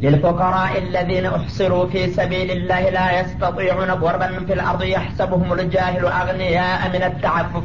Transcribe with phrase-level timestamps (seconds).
[0.00, 7.02] للفقراء الذين أحصروا في سبيل الله لا يستطيعون ضربا في الأرض يحسبهم الجاهل أغنياء من
[7.02, 7.62] التعفف.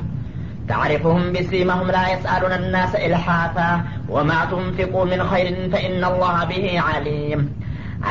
[0.68, 3.82] تعرفهم بسيمهم لا يسألون الناس إلحافا.
[4.10, 7.50] وما تنفقوا من خير فإن الله به عليم.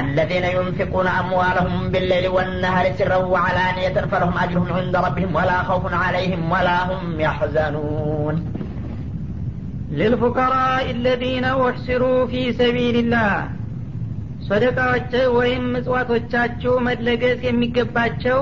[0.01, 6.93] الذين ينفقون أموالهم بالليل والنهار سرا وعلانية فلهم أجرهم عند ربهم ولا خوف عليهم ولا
[6.93, 8.53] هم يحزنون.
[9.93, 13.60] للفقراء الذين أحسروا في سبيل الله
[14.51, 18.39] ሰደቃዎች ወይም ምጽዋቶቻችሁ መለገስ የሚገባቸው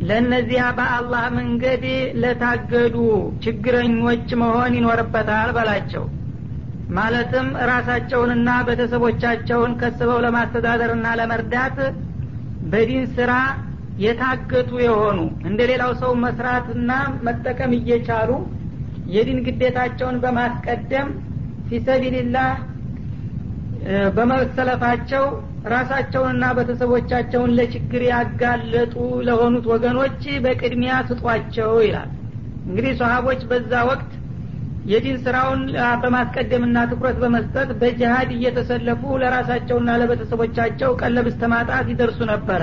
[0.00, 1.84] ለእነዚያ በአላህ መንገድ
[2.22, 2.96] ለታገዱ
[3.44, 6.04] ችግረኞች መሆን ይኖርበታል በላቸው።
[6.90, 11.76] ማለትም ራሳቸውንና ቤተሰቦቻቸውን ከስበው ለማስተዳደርና ለመርዳት
[12.70, 13.32] በዲን ስራ
[13.98, 16.90] የታገቱ የሆኑ እንደ ሌላው ሰው መስራትና
[17.26, 18.30] መጠቀም እየቻሉ
[19.14, 21.08] የዲን ግዴታቸውን በማስቀደም
[21.68, 22.50] ፊሰቢልላህ
[24.16, 25.24] በመሰለፋቸው
[25.72, 28.94] ራሳቸውንና ቤተሰቦቻቸውን ለችግር ያጋለጡ
[29.28, 32.10] ለሆኑት ወገኖች በቅድሚያ ስጧቸው ይላል።
[32.66, 34.10] እንግዲህ ሰሀቦች በዛ ወቅት
[34.84, 35.62] የዲን ስራውን
[36.02, 42.62] በማስቀደምና ትኩረት በመስጠት በጅሀድ እየተሰለፉ ለራሳቸውና ለቤተሰቦቻቸው ቀለብ እስተማጣት ይደርሱ ነበረ።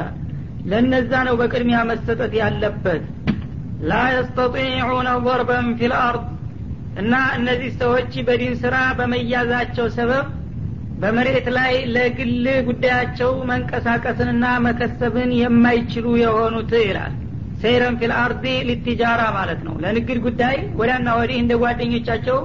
[0.65, 3.03] ለነዛ ነው በቅድሚያ መሰጠት ያለበት።
[3.81, 6.23] ላ የስተጢዑነ ضርበን ፊ ልአርድ
[6.97, 10.25] እና እነዚህ ሰዎች በዲን ስራ በመያዛቸው ሰበብ
[11.05, 12.31] በመሬት ላይ ለግል
[12.67, 17.13] ጉዳያቸው መንቀሳቀስንና መከሰብን የማይችሉ የሆኑት ይላል።
[17.61, 18.45] ሰይረን ፊል አርዲ
[19.35, 22.39] ማለት ነው። ለንግድ ጉዳይ ወዲያና ወዲህ እንደ ጓደኞቻቸው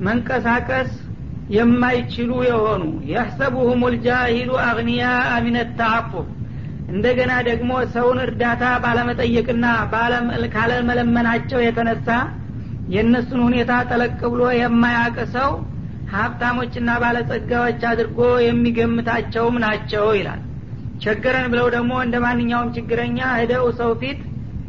[0.00, 0.90] መንቀሳቀስ
[1.50, 5.04] የማይችሉ የሆኑ የሕሰቡሁም ልጃሂሉ አግኒያ
[5.44, 6.26] ሚን ተአፉፍ
[6.90, 9.64] እንደገና ደግሞ ሰውን እርዳታ ባለመጠየቅና
[10.54, 12.08] ካለመለመናቸው የተነሳ
[12.94, 15.50] የእነሱን ሁኔታ ጠለቅ ብሎ የማያቅ ሰው
[16.12, 20.40] ሀብታሞችና ባለጸጋዎች አድርጎ የሚገምታቸውም ናቸው ይላል።
[21.02, 24.20] ቸገረን ብለው ደግሞ እንደ ማንኛውም ችግረኛ ሄደው ሰው ፊት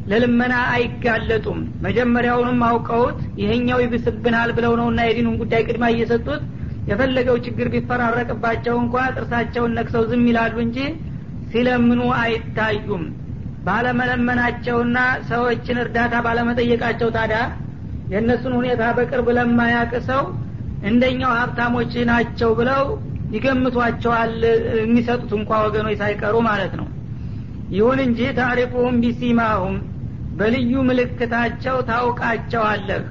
[0.07, 6.43] ለልመና አይጋለጡም። መጀመሪያውንም አውቀውት ይሄኛው ይብስብናል ብለው ነውና የዲኑን ጉዳይ ቅድማ እየሰጡት
[6.89, 10.77] የፈለገው ችግር ቢፈራረቅባቸው እንኳ ጥርሳቸውን ነክሰው ዝም ይላሉ እንጂ
[11.51, 13.03] ሲለምኑ አይታዩም።
[13.69, 14.97] ባለመለመናቸውና
[15.29, 17.39] ሰዎችን እርዳታ ባለመጠየቃቸው ታዲያ
[18.09, 20.21] የእነሱን ሁኔታ በቅርብ ለማያቅ ሰው
[20.87, 22.83] እንደኛው ሀብታሞች ናቸው ብለው
[23.35, 24.33] ይገምቷቸዋል።
[24.79, 26.87] የሚሰጡት እንኳ ወገኖች ሳይቀሩ ማለት ነው።
[27.71, 29.75] ይሁን እንጂ ታሪፉሁም ቢሲማሁም
[30.37, 33.03] በልዩ ምልክታቸው ታውቃቸዋለህ።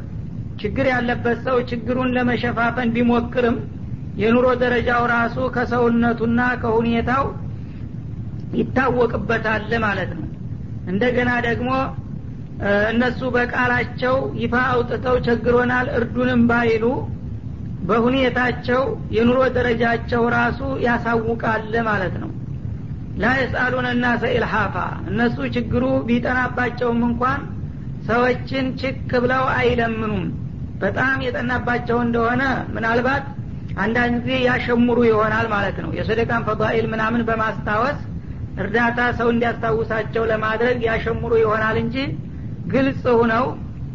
[0.61, 3.57] ችግር ያለበት ሰው ችግሩን ለመሸፋፈን ቢሞክርም
[4.21, 7.25] የኑሮ ደረጃው ራሱ ከሰውነቱና ከሁኔታው
[8.59, 10.25] ይታወቅበታል ማለት ነው።
[10.89, 11.71] እንደገና ደግሞ
[12.91, 16.85] እነሱ በቃላቸው ይፋ አውጥተው ቸግሮናል እርዱንም ባይሉ
[17.83, 18.83] በሁኔታቸው
[19.17, 22.31] የኑሮ ደረጃቸው ራሱ ያሳውቃል ማለት ነው።
[23.17, 24.75] ላ የስአሉን እናሰ ኢልሃፋ
[25.11, 27.41] እነሱ ችግሩ ቢጠናባቸውም እንኳን
[28.09, 30.27] ሰዎችን ችክ ብለው አይለምኑም።
[30.83, 32.43] በጣም የጠናባቸው እንደሆነ
[32.75, 33.25] ምናልባት
[33.79, 37.99] አንዳንድ ጊዜ ያሸሙሩ ይሆናል ማለት ነው። የሰደቃን ፈዳኢል ምናምን በማስታወስ
[38.63, 41.97] እርዳታ ሰው እንዲያስታውሳቸው ለማድረግ ያሸሙሩ ይሆናል እንጂ
[42.73, 43.45] ግልጽ ሁነው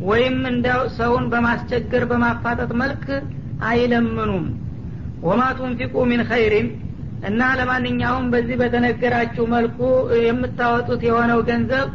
[0.03, 3.03] ወይም እንደ ሰውን በማስቸገር በማፋጠጥ መልክ
[3.65, 4.45] አይለምኑም።
[5.23, 6.67] ወማ ቱንፊቁ ሚን ኸይሪን
[7.27, 9.79] እና ለማንኛውም በዚህ በተነገራችሁ መልኩ
[10.23, 11.89] የምታወጡት የሆነው ገንዘብ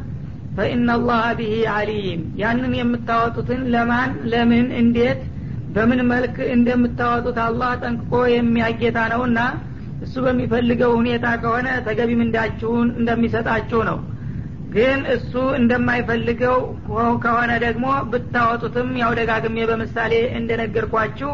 [0.57, 4.13] ፈኢናላህ ቢሂ አሊም ያንን የምታወጡትን ለማን?
[4.33, 4.67] ለምን?
[4.81, 5.21] እንዴት?
[5.75, 9.41] በምን መልክ እንደምታወጡት አላህ ጠንቅቆ የሚያጌታ ነውና
[10.05, 13.99] እሱ በሚፈልገው ሁኔታ ከሆነ ተገቢ ምንዳችሁን እንደሚሰጣችሁ ነው።
[14.75, 16.57] ግን እሱ እንደማይፈልገው
[17.23, 21.31] ከሆነ ደግሞ ብታወጡትም ያው ደጋግሜ በምሳሌ እንደነገርኳችሁ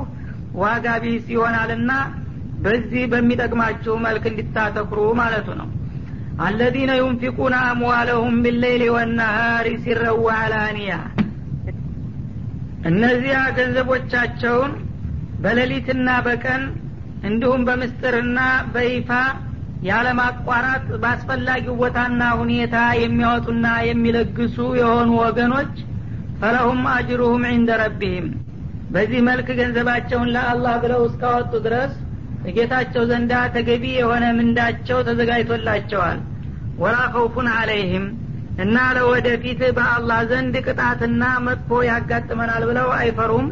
[0.60, 1.90] ዋጋ ቢስ ይሆናልና
[2.64, 5.68] በዚህ በሚጠቅማችሁ መልክ እንዲታተኩሩ ማለቱ ነው።
[6.44, 10.94] አለዚነ ዩንፊቁነ አምዋለሁም ቢሌይሊ ወናሃሪ ሲረው አላኒያ
[12.90, 14.72] እነዚያ ገንዘቦቻቸውን
[15.44, 16.62] በሌሊትና በቀን
[17.28, 18.38] እንዲሁም በምስጥርና
[18.74, 19.10] በይፋ
[19.88, 25.74] ያለማቋረጥ በአስፈላጊው ቦታና ሁኔታ የሚያወጡና የሚለግሱ የሆኑ ወገኖች
[26.40, 28.28] ፈለሁም አጅሩሁም ዕንደ ረቢህም
[28.94, 31.92] በዚህ መልክ ገንዘባቸውን ለአላህ ብለው እስካወጡ ድረስ
[32.50, 36.18] ጌታቸው ዘንዳ ተገቢ የሆነ ምንዳቸው ተዘጋጅቶላቸዋል።
[36.78, 38.06] ወላ ከውፉን አለይህም
[38.58, 43.46] እና ለወደፊት በአላህ ዘንድ ቅጣትና መጥፎ ያጋጥመናል ብለው አይፈሩም።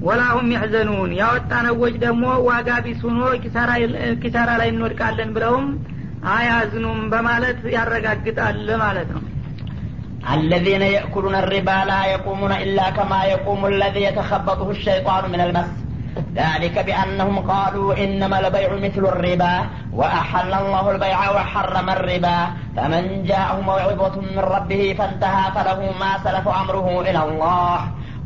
[0.00, 3.20] ወላሁም ያሕዘኑን ያወጣነዎች ደግሞ ዋጋ ቢስ ሆኖ
[4.22, 5.66] ኪሳራ ላይ እንወድቃለን ብለውም
[6.32, 9.22] አያዝኑም በማለት ያረጋግጣል ማለት ነው
[10.32, 15.66] الذين يأكلون الربا لا يقومون إلا كما يقوم الذي يتخبطه الشيطان من المس.
[16.34, 22.38] ذلك بأنهم قالوا إنما البيع مثل الربا وأحل الله البيع وحرم الربا.
[22.76, 27.78] فمن جاءه موعظة من ربه فانتهى فله ما سلف أمره إلى الله.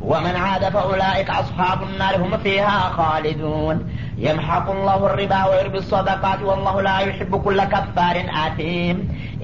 [0.09, 3.75] ومن عاد فأولئك أصحاب النار هم فيها خالدون.
[4.17, 8.15] يمحق الله الربا ويربي الصدقات والله لا يحب كل كفار
[8.45, 8.95] آثيم.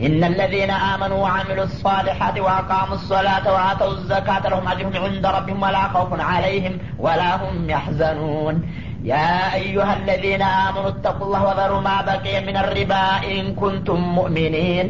[0.05, 6.11] إن الذين آمنوا وعملوا الصالحات وأقاموا الصلاة وآتوا الزكاة لهم أجرهم عند ربهم ولا خوف
[6.19, 8.55] عليهم ولا هم يحزنون.
[9.03, 14.85] يا أيها الذين آمنوا اتقوا الله وذروا ما بقي من الربا إن كنتم مؤمنين.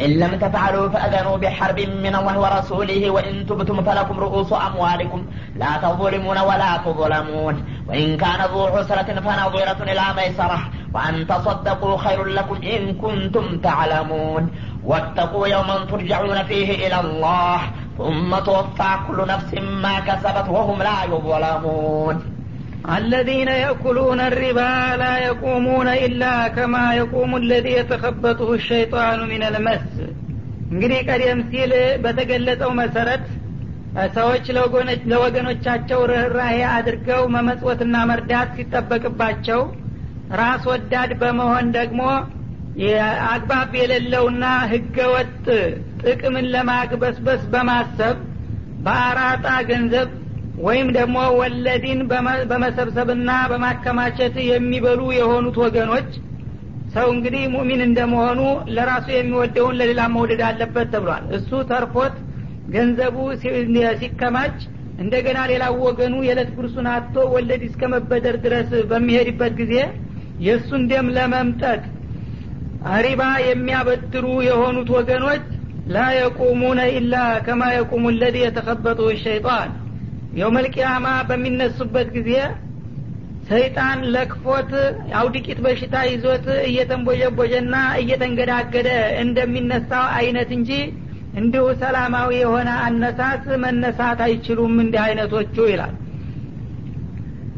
[0.00, 5.26] إن لم تفعلوا فأذنوا بحرب من الله ورسوله وإن تبتم فلكم رؤوس أموالكم.
[5.56, 7.64] لا تظلمون ولا تظلمون.
[7.88, 10.60] وإن كان ذو عسرة فنظرة إلى ميسرة.
[10.94, 14.50] وأن تصدقوا خير لكم إن كنتم تعلمون.
[14.84, 17.60] واتقوا يوما ترجعون فيه إلى الله
[17.98, 22.37] ثم توفى كل نفس ما كسبت وهم لا يظلمون.
[22.88, 24.60] አለዚነ የእኩሉነ ሪባ
[25.00, 29.84] ላ የቁሙነ ኢላ ከማ የቁሙ ለዚ የተከበጡሁ ሸይጣኑ ሚነልመስ
[30.70, 31.72] እንግዲህ ቀደም ሲል
[32.04, 33.26] በተገለጠው መሰረት
[34.14, 34.46] ሰዎች
[35.10, 39.60] ለወገኖቻቸው ርኅራሄ አድርገው መመጽወትና መርዳት ሲጠበቅባቸው
[40.40, 42.02] ራስ ወዳድ በመሆን ደግሞ
[43.28, 45.46] አግባብ የሌለውና ህገወጥ
[46.02, 48.18] ጥቅምን ለማግበስበስ በማሰብ
[48.84, 50.10] በአራጣ ገንዘብ
[50.66, 52.00] ወይም ደግሞ ወለድን
[52.50, 56.08] በመሰብሰብና በማከማቸት የሚበሉ የሆኑት ወገኖች
[56.94, 58.40] ሰው እንግዲህ ሙእሚን እንደመሆኑ
[58.76, 62.14] ለራሱ የሚወደውን ለሌላ መውደድ አለበት ተብሏል። እሱ ተርፎት
[62.74, 63.16] ገንዘቡ
[64.00, 64.56] ሲከማች
[65.02, 69.74] እንደገና ሌላው ወገኑ የዕለት ጉርሱን አቶ ወለድ እስከ መበደር ድረስ በሚሄድበት ጊዜ
[70.46, 71.82] የእሱን ደም ለመምጠጥ
[73.04, 75.44] ሪባ የሚያበድሩ የሆኑት ወገኖች
[75.94, 77.14] ላ የቁሙነ ኢላ
[77.46, 79.70] ከማ የቁሙ ለዚ የተከበጡ ሸይጣን
[80.32, 82.32] የውመልቅያማ በሚነሱበት ጊዜ
[83.48, 84.72] ሰይጣን ለክፎት
[85.18, 88.88] አውድቂት በሽታ ይዞት እየተንቦጀቦጀና እየተንገዳገደ
[89.22, 90.70] እንደሚነሳው አይነት እንጂ
[91.40, 95.94] እንዲሁ ሰላማዊ የሆነ አነሳስ መነሳት አይችሉም እንዲህ አይነቶቹ ይላል።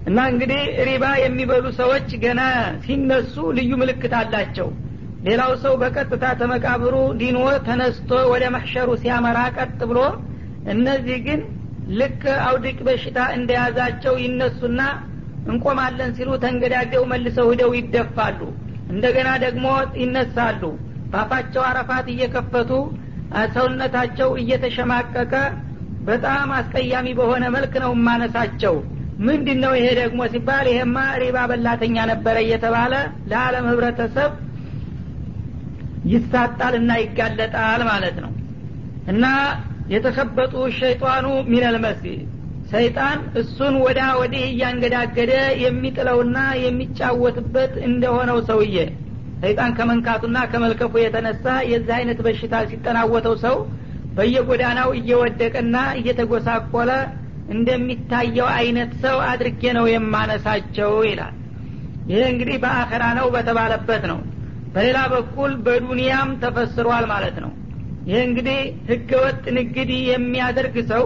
[0.06, 2.40] እና እንግዲህ ሪባ የሚበሉ ሰዎች ገና
[2.84, 4.68] ሲነሱ ልዩ ምልክት አላቸው።
[5.26, 9.98] ሌላው ሰው በቀጥታ ተመቃብሩ ዲኖ ተነስቶ ወደ መሕሸሩ ሲያመራ ቀጥ ብሎ
[10.72, 11.40] እነዚህ ግን
[11.98, 14.80] ልክ አውድቅ በሽታ እንደያዛቸው ይነሱና
[15.46, 18.40] እንቆማለን ሲሉ ተንገዳገው መልሰው ሂደው ይደፋሉ።
[18.92, 19.66] እንደገና ደግሞ
[20.02, 20.62] ይነሳሉ።
[21.12, 22.70] ባፋቸው አረፋት እየከፈቱ
[23.54, 25.32] ሰውነታቸው እየተሸማቀቀ
[26.04, 28.76] በጣም አስቀያሚ በሆነ መልክ ነው ማነሳቸው።
[29.26, 32.92] ምንድን ነው ይሄ ደግሞ ሲባል ይሄማ ሪባ በላተኛ ነበረ እየተባለ
[33.30, 34.30] ለዓለም ህብረተሰብ
[36.10, 38.32] ይሳጣልና ይጋለጣል ማለት ነው።
[39.12, 39.24] እና
[39.90, 42.20] የተከበጡ ሸይጣኑ ሚነል መስጊድ
[42.70, 45.32] ሰይጣን እሱን ወዳ ወዲህ እያንገዳገደ
[45.62, 48.76] የሚጥለውና የሚጫወትበት እንደሆነው ሰውዬ።
[49.42, 53.56] ሰይጣን ከመንካቱና ከመልከፉ የተነሳ የዚህ አይነት በሽታ ሲጠናወተው ሰው
[54.16, 56.90] በየጎዳናው እየወደቀና እየተጎሳቆለ
[57.54, 61.34] እንደሚታየው አይነት ሰው አድርጌ ነው የማነሳቸው ይላል።
[62.10, 64.20] ይህ እንግዲህ በአኸራ ነው በተባለበት ነው።
[64.74, 67.50] በሌላ በኩል በዱንያም ተፈስሯል ማለት ነው
[68.10, 68.58] ይህ እንግዲህ
[68.90, 71.04] ህገወጥ ንግድ የሚያደርግ ሰው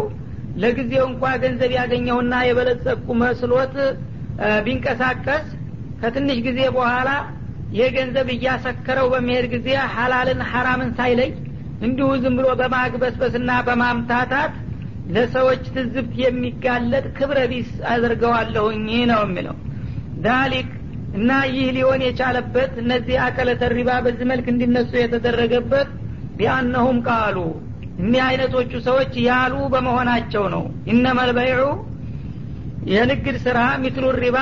[0.63, 3.75] ለጊዜው እንኳ ገንዘብ ያገኘውና የበለጸቁ መስሎት
[4.67, 5.47] ቢንቀሳቀስ
[6.01, 7.11] ከትንሽ ጊዜ በኋላ
[7.77, 11.31] ይህ ገንዘብ እያሰከረው በሚሄድ ጊዜ ሀላልን ሐራምን ሳይለይ
[11.87, 14.53] እንዲሁ ዝም ብሎ በማግበስበስና በማምታታት
[15.15, 19.57] ለሰዎች ትዝብት የሚጋለጥ ክብረ ቢስ አድርገዋለሁኝ ነው የሚለው
[20.27, 20.71] ዳሊክ
[21.19, 25.91] እና ይህ ሊሆን የቻለበት እነዚህ አከለተ ሪባ በዚህ መልክ እንዲነሱ የተደረገበት
[26.37, 27.39] ቢአነሁም ቃሉ
[27.99, 30.63] እኒህ አይነቶቹ ሰዎች ያሉ በመሆናቸው ነው።
[30.93, 31.61] ኢነመል በይዑ
[32.93, 34.39] የንግድ ስራ ሚትሉ ሪባ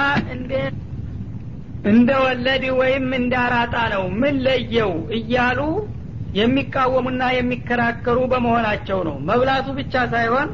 [1.90, 5.60] እንደ ወለድ ወይም እንደ አራጣ ነው። ምን ለየው እያሉ
[6.38, 10.48] የሚቃወሙና የሚከራከሩ በመሆናቸው ነው። መብላቱ ብቻ ሳይሆን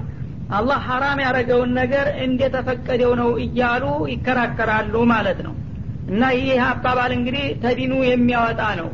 [0.50, 5.54] አላህ ሐራም ያደረገውን ነገር እንደተፈቀደው ነው እያሉ ይከራከራሉ ማለት ነው።
[6.11, 8.88] እና ይህ አባባል እንግዲህ ተዲኑ የሚያወጣ ነው።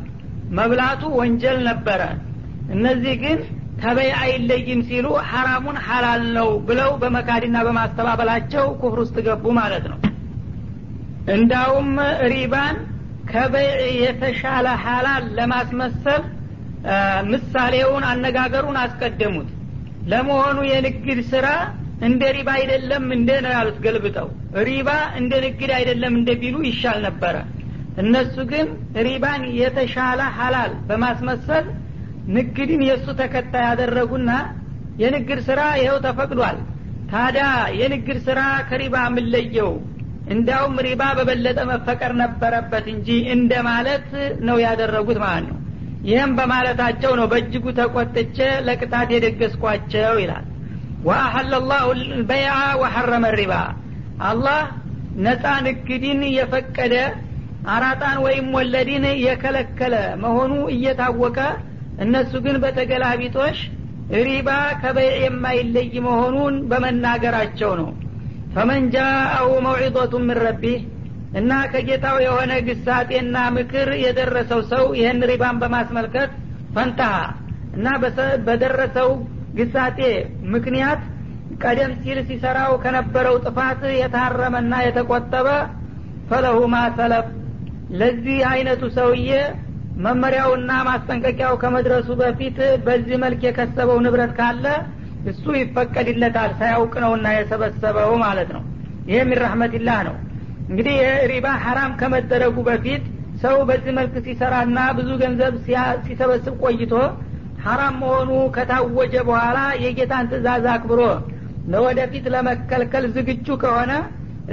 [0.59, 2.01] መብላቱ ወንጀል ነበረ
[2.73, 3.39] እነዚህ ግን
[3.81, 9.99] ተበይ አይለይም ሲሉ ሐራሙን ሐላል ነው ብለው በመካድና በማስተባበላቸው ኩፍር ውስጥ ገቡ ማለት ነው።
[11.35, 11.91] እንዳውም
[12.33, 12.77] ሪባን
[13.31, 16.23] ከበይዕ የተሻለ ሐላል ለማስመሰል
[17.31, 19.51] ምሳሌውን አነጋገሩን አስቀደሙት።
[20.13, 21.47] ለመሆኑ የንግድ ስራ
[22.07, 24.29] እንደ ሪባ አይደለም እንደ ነው ያሉት ገልብጠው።
[24.69, 24.89] ሪባ
[25.21, 27.37] እንደ ንግድ አይደለም እንደ ቢሉ ይሻል ነበረ።
[28.03, 28.69] እነሱ ግን
[29.07, 31.67] ሪባን የተሻለ ሐላል በማስመሰል
[32.35, 34.31] ንግድን የእሱ ተከታይ ያደረጉና
[34.99, 36.59] የንግድ ስራ ይኸው ተፈቅዷል።
[37.11, 37.47] ታዲያ
[37.79, 39.73] የንግድ ስራ ከሪባ የምለየው
[40.35, 44.07] እንዳውም ሪባ በበለጠ መፈቀር ነበረበት እንጂ እንደ ማለት
[44.47, 45.59] ነው ያደረጉት ማለት ነው።
[46.07, 50.47] ይህም በማለታቸው ነው በእጅጉ ተቆጥቼ ለቅጣት የደገስኳቸው ይላል።
[51.07, 52.51] ወአሐለ ላሁ ልበይዓ
[52.83, 53.55] ወሐረመ ሪባ።
[54.29, 54.61] አላህ
[55.25, 56.95] ነፃ ንግድን የፈቀደ
[57.75, 61.39] አራጣን ወይም ወለድን የከለከለ መሆኑ እየታወቀ
[61.99, 63.59] እነሱ ግን በተገላቢጦሽ
[64.21, 64.49] ሪባ
[64.81, 67.91] ከበይዕ የማይለይ መሆኑን በመናገራቸው ነው።
[68.53, 70.81] ፈመን ጃአሁ መውዒظቱ ምን ረቢህ
[71.33, 76.31] እና ከጌታው የሆነ ግሳጤና ምክር የደረሰው ሰው ይህን ሪባን በማስመልከት
[76.75, 77.17] ፈንታሃ
[77.75, 77.87] እና
[78.47, 79.11] በደረሰው
[79.59, 79.99] ግሳጤ
[80.55, 81.03] ምክንያት
[81.63, 85.49] ቀደም ሲል ሲሰራው ከነበረው ጥፋት የታረመና የተቆጠበ
[86.29, 87.27] ፈለሁ ማሰለፍ
[87.95, 89.31] ለዚህ አይነቱ ሰውዬ
[90.05, 94.65] መመሪያውና ማስጠንቀቂያው ከመድረሱ በፊት በዚህ መልክ የከሰበው ንብረት ካለ
[95.31, 98.63] እሱ ይፈቀድለታል ሳያውቅ ነውና የሰበሰበው ማለት ነው።
[99.11, 100.17] ይህ ሚን ረሕመትላህ ነው።
[100.69, 100.97] እንግዲህ
[101.33, 103.05] ሪባ ሐራም ከመደረጉ በፊት
[103.43, 105.55] ሰው በዚህ መልክ ሲሰራና ብዙ ገንዘብ
[106.07, 106.93] ሲሰበስብ ቆይቶ
[107.65, 111.01] ሐራም መሆኑ ከታወጀ በኋላ የጌታን ትእዛዝ አክብሮ
[111.73, 113.93] ለወደፊት ለመከልከል ዝግጁ ከሆነ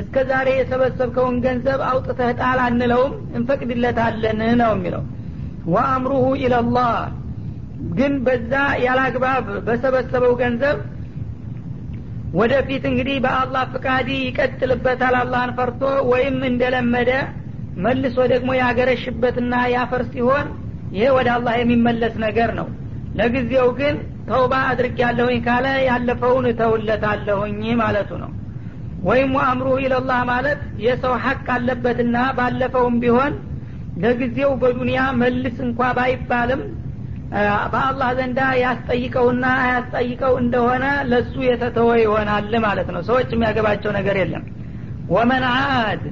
[0.02, 5.04] እስከ ዛሬ የሰበሰብከውን ገንዘብ አውጥተህ ጣል አንለውም እንፈቅድለታለን ነው የሚለው
[5.68, 6.94] ወአምሩሁ ኢለላህ።
[7.98, 8.52] ግን በዛ
[8.84, 10.78] ያላግባብ በሰበሰበው ገንዘብ
[12.34, 17.12] ወደፊት እንግዲህ በአላህ ፍቃድ ይቀጥልበታል። አላህን ፈርቶ ወይም እንደለመደ
[17.78, 20.48] መልሶ ደግሞ ያገረሽበትና ያፈር ሲሆን
[20.96, 22.68] ይሄ ወደ አላህ የሚመለስ ነገር ነው።
[23.20, 23.96] ለጊዜው ግን
[24.30, 28.32] ተውባ አድርግ ያለሁኝ ካለ ያለፈውን እተውለታለሁኝ ማለቱ ነው።
[29.04, 33.34] ወይም ወአምሩ ኢለላህ ማለት የሰው ሀቅ አለበትና ባለፈውም ቢሆን
[33.96, 36.62] ለጊዜው በዱንያ መልስ እንኳ ባይባልም
[37.74, 44.44] በአላህ ዘንዳ ያስጠይቀውና አያስጠይቀው እንደሆነ ለሱ የተተወ ይሆናል ማለት ነው። ሰዎች የሚያገባቸው ነገር የለም።
[45.10, 46.04] ወመን አድ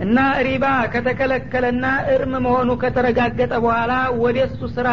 [0.00, 4.88] እና ሪባ ከተከለከለና እርም መሆኑ ከተረጋገጠ በኋላ ወደ እሱ ስራ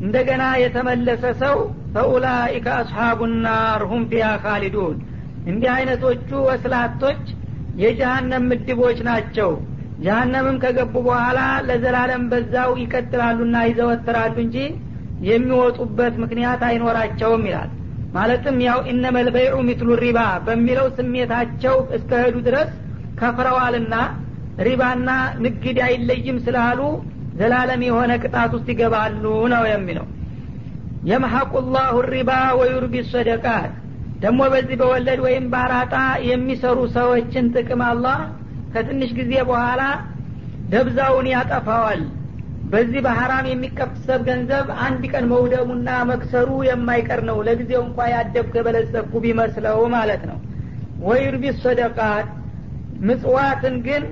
[0.00, 1.56] እንደገና የተመለሰ ሰው
[1.94, 4.96] ፈኡላኢከ አስሓቡ ናር ሁም ፊያ ካሊዱን
[5.46, 7.24] እንዲህ አይነቶቹ ወስላቶች
[7.76, 9.50] የጀሃነም ምድቦች ናቸው
[10.00, 14.56] ጀሃነምም ከገቡ በኋላ ለዘላለም በዛው ይቀጥላሉና ይዘወትራሉ እንጂ
[15.30, 17.70] የሚወጡበት ምክንያት አይኖራቸውም ይላል።
[18.14, 22.70] ማለትም ያው ኢነመልበይዑ ሚትሉ ሪባ በሚለው ስሜታቸው እስከ ሄዱ ድረስ
[23.20, 23.94] ከፍረዋልና
[24.66, 25.10] ሪባና
[25.44, 26.80] ንግድ አይለይም ስላሉ
[27.38, 30.06] ዘላለም የሆነ ቅጣት ውስጥ ይገባሉ ነው የሚለው።
[31.10, 32.30] የመሐቁ ላሁ ሪባ
[32.60, 33.70] ወዩርቢ ሰደቃት።
[34.24, 35.94] ደግሞ በዚህ በወለድ ወይም በአራጣ
[36.30, 38.18] የሚሰሩ ሰዎችን ጥቅም አላህ
[38.72, 39.82] ከትንሽ ጊዜ በኋላ
[40.72, 42.02] ደብዛውን ያጠፋዋል።
[42.72, 49.80] በዚህ በሐራም የሚቀሰብ ገንዘብ አንድ ቀን መውደሙና መክሰሩ የማይቀር ነው። ለጊዜው እንኳ ያደብኩ የበለጸኩ ቢመስለው
[49.94, 50.38] ማለት ነው።
[51.04, 52.28] ወዩርቢ ሰደቃት።
[53.02, 54.02] ምጽዋትን ግን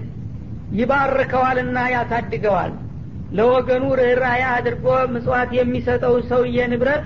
[0.79, 2.73] ይባርከዋልና ያሳድገዋል።
[3.37, 7.05] ለወገኑ ርኅራኄ አድርጎ ምጽዋት የሚሰጠው ሰውዬ ንብረት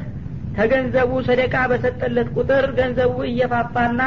[0.57, 4.01] ተገንዘቡ ሰደቃ በሰጠለት ቁጥር ገንዘቡ እየፋፋና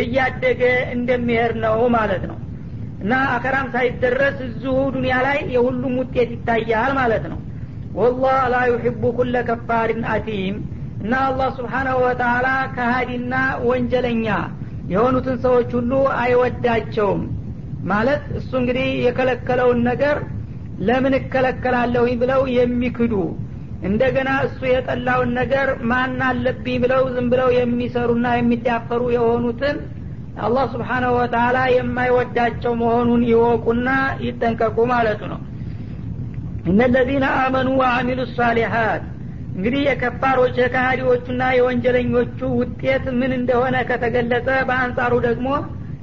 [0.00, 0.62] እያደገ
[0.94, 2.38] እንደሚሄድ ነው ማለት ነው
[3.00, 7.38] እና አከራም ሳይደረስ እዚሁ ዱኒያ ላይ የሁሉም ውጤት ይታያል ማለት ነው።
[7.94, 10.56] ወላህ ላ ዩሕቡ ኩለ ከፋሪን አቲም
[11.02, 13.34] እና አላህ ስብሓናሁ ወተላ ከሃዲና
[13.68, 14.26] ወንጀለኛ
[14.92, 15.92] የሆኑትን ሰዎች ሁሉ
[16.22, 17.22] አይወዳቸውም።
[17.90, 20.16] ማለት እሱ እንግዲህ የከለከለውን ነገር
[20.80, 23.14] ለምን እከለከላለሁኝ ብለው የሚክዱ
[23.82, 29.76] እንደገና እሱ የጠላውን ነገር ማን አለብኝ ብለው ዝም ብለው የሚሰሩና የሚዳፈሩ የሆኑትን
[30.40, 33.88] አላህ ስብሓናሁ ወተላ የማይወዳቸው መሆኑን ይወቁና
[34.26, 35.40] ይጠንቀቁ ማለቱ ነው።
[36.64, 39.04] እነለዚነ አመኑ ወአሚሉ ሳሊሓት
[39.54, 45.48] እንግዲህ የከፋሮች የካሃዲዎቹና የወንጀለኞቹ ውጤት ምን እንደሆነ ከተገለጸ በአንጻሩ ደግሞ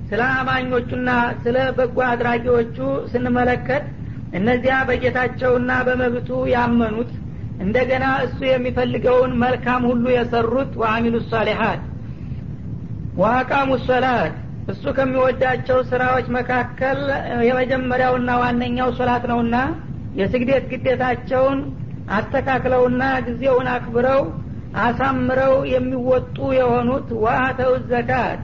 [0.09, 1.09] ስለ አማኞቹና
[1.43, 2.77] ስለ በጎ አድራጊዎቹ
[3.11, 3.85] ስንመለከት
[4.33, 7.11] እነዚያ በጌታቸውና በመብቱ ያመኑት
[7.59, 11.83] እንደገና እሱ የሚፈልገውን መልካም ሁሉ የሰሩት ወአሚሉ ሳሊሓት
[13.17, 14.33] ወአቃሙ ሶላት
[14.71, 16.99] እሱ ከሚወዳቸው ስራዎች መካከል
[17.47, 19.55] የመጀመሪያውና ዋነኛው ሶላት ነውና
[20.19, 21.59] የስግደት ግዴታቸውን
[22.17, 24.21] አስተካክለውና ጊዜውን አክብረው
[24.83, 28.39] አሳምረው የሚወጡ የሆኑት ወአተው ዘካት።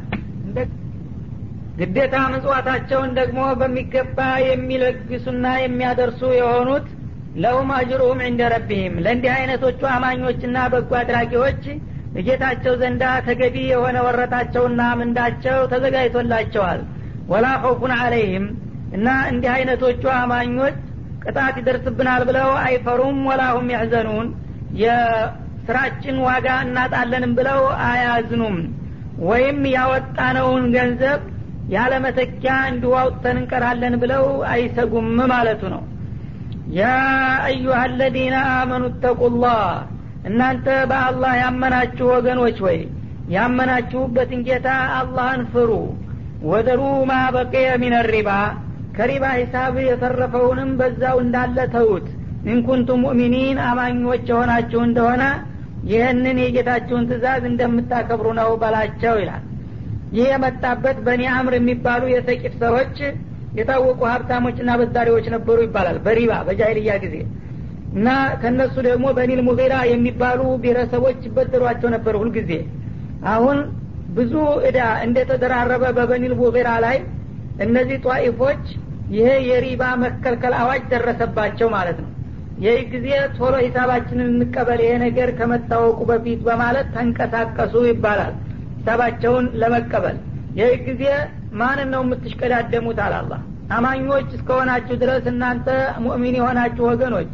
[1.80, 6.88] ግዴታ ምጽዋታቸውን ደግሞ በሚገባ የሚለግሱና የሚያደርሱ የሆኑት
[7.44, 11.64] ለሁም አጅሩሁም ዕንደ ረቢህም ለእንዲህ አይነቶቹ አማኞችና በጎ አድራጊዎች
[12.20, 16.82] እጌታቸው ዘንዳ ተገቢ የሆነ ወረታቸውና ምንዳቸው ተዘጋጅቶላቸዋል።
[17.32, 18.46] ወላ ኸውፉን አለይህም
[18.98, 20.76] እና እንዲህ አይነቶቹ አማኞች
[21.24, 24.28] ቅጣት ይደርስብናል ብለው አይፈሩም ወላሁም ያሕዘኑን
[24.84, 28.58] የስራችን ዋጋ እናጣለንም ብለው አያዝኑም።
[29.26, 31.22] ወይም ያወጣነውን ገንዘብ
[31.74, 35.84] ያለ መተኪያ እንዲሁ አውጥተን እንቀራለን ብለው አይሰጉም ማለቱ ነው።
[36.78, 36.84] ያ
[37.48, 39.62] አዩሃ አለዚነ አመኑ ተቁላህ
[40.24, 42.78] እናንተ በአላህ ያመናችሁ ወገኖች ወይ
[43.34, 45.72] ያመናችሁበትን ጌታ አላህን ፍሩ።
[46.44, 48.30] ወደሩ ማ በቀየ ሚን ሪባ
[48.96, 52.08] ከሪባ ሂሳብ የተረፈውንም በዛው እንዳለ ተዉት።
[52.46, 55.24] ኢንኩንቱም ሙእሚኒን አማኞች የሆናችሁ እንደሆነ
[55.86, 59.44] ይህንን የጌታችሁን ትእዛዝ እንደምታከብሩ ነው በላቸው ይላል።
[60.12, 62.98] ይህ የመጣበት በኒ አምር የሚባሉ የሰቂፍ ሰዎች
[63.56, 67.16] የታወቁ ሀብታሞችና በዛሪዎች ነበሩ ይባላል። በሪባ በጃይልያ ጊዜ
[67.94, 68.10] እና
[68.42, 72.52] ከነሱ ደግሞ በኒል ሙጊራ የሚባሉ ብሔረሰቦች ይበደሯቸው ነበር ሁልጊዜ።
[73.34, 73.58] አሁን
[74.16, 74.34] ብዙ
[74.70, 76.98] እዳ እንደተደራረበ በበኒል ሙጊራ ላይ
[77.66, 78.64] እነዚህ ጧኢፎች
[79.16, 82.10] ይሄ የሪባ መከልከል አዋጅ ደረሰባቸው ማለት ነው።
[82.64, 83.08] ይህ ጊዜ
[83.38, 88.34] ቶሎ ሂሳባችንን እንቀበል ይሄ ነገር ከመታወቁ በፊት በማለት ተንቀሳቀሱ ይባላል።
[88.78, 90.18] ሂሳባቸውን ለመቀበል
[90.60, 91.04] ይህ ጊዜ
[91.60, 93.34] ማንን ነው የምትሽቀዳደሙት አላላ
[93.76, 95.68] አማኞች እስከሆናችሁ ድረስ እናንተ
[96.04, 97.30] ሙእሚን የሆናችሁ ወገኖች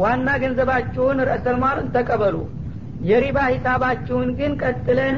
[0.00, 2.36] ዋና ገንዘባችሁን ረእሰልማልን ተቀበሉ።
[3.08, 5.16] የሪባ ሂሳባችሁን ግን ቀጥለን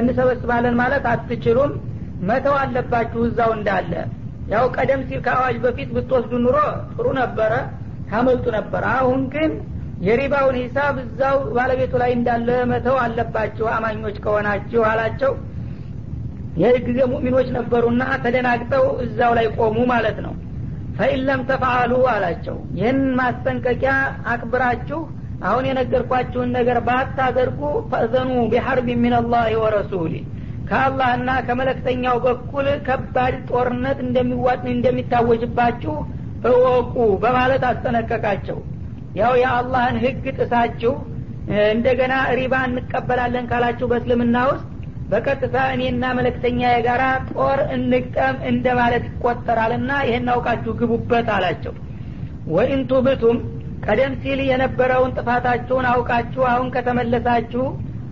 [0.00, 1.72] እንሰበስባለን ማለት አትችሉም።
[2.28, 3.92] መተው አለባችሁ እዛው እንዳለ።
[4.52, 6.56] ያው ቀደም ሲል ከአዋጅ በፊት ብትወስዱ ኑሮ
[6.94, 7.52] ጥሩ ነበረ
[8.10, 9.50] ታመልጡ ነበር። አሁን ግን
[10.06, 15.32] የሪባውን ሂሳብ እዛው ባለቤቱ ላይ እንዳለ መተው አለባችሁ። አማኞች ከሆናችሁ አላቸው።
[16.62, 20.32] ይህ ጊዜ ሙእሚኖች ነበሩና ተደናግጠው እዛው ላይ ቆሙ ማለት ነው
[20.98, 23.92] ፈኢለም ተፈአሉ አላቸው። ይህን ማስጠንቀቂያ
[24.32, 25.00] አክብራችሁ
[25.42, 30.14] አሁን የነገርኳችሁን ነገር ባታደርጉ ፈእዘኑ ቢሐርብ ሚንላህ ወረሱሊ።
[30.68, 33.98] ከአላህና ከመለክተኛው በኩል ከባድ ጦርነት
[34.72, 35.94] እንደሚታወጅባችሁ
[36.50, 38.58] እወቁ በማለት አስጠነቀቃቸው።
[39.16, 40.92] ያው የአላህን ህግ ጥሳችሁ
[41.72, 44.66] እንደገና ሪባ እንቀበላለን ካላችሁ በእስልምና ውስጥ
[45.10, 51.74] በቀጥታ እኔና መለክተኛ የጋራ ጦር እንግጠም እንደ ማለት ይቆጠራልና ይህን አውቃችሁ ግቡበት አላቸው።
[52.48, 53.38] ወኢን ቱብቱም
[53.86, 57.64] ቀደም ሲል የነበረውን ጥፋታችሁን አውቃችሁ አሁን ከተመለሳችሁ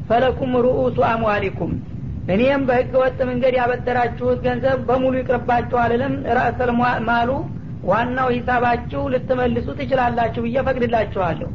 [0.08, 1.72] ፈለኩም ሩኡሱ አምዋሊኩም።
[2.34, 6.70] እኔም በህገ ወጥ መንገድ ያበደራችሁት ገንዘብ በሙሉ ይቅርባችሁ አልልም። ራእሰል
[7.08, 7.30] ማሉ
[7.90, 11.50] ዋናው ሂሳባችሁ ልትመልሱ ትችላላችሁ ብዬ ፈቅድላችኋለሁ።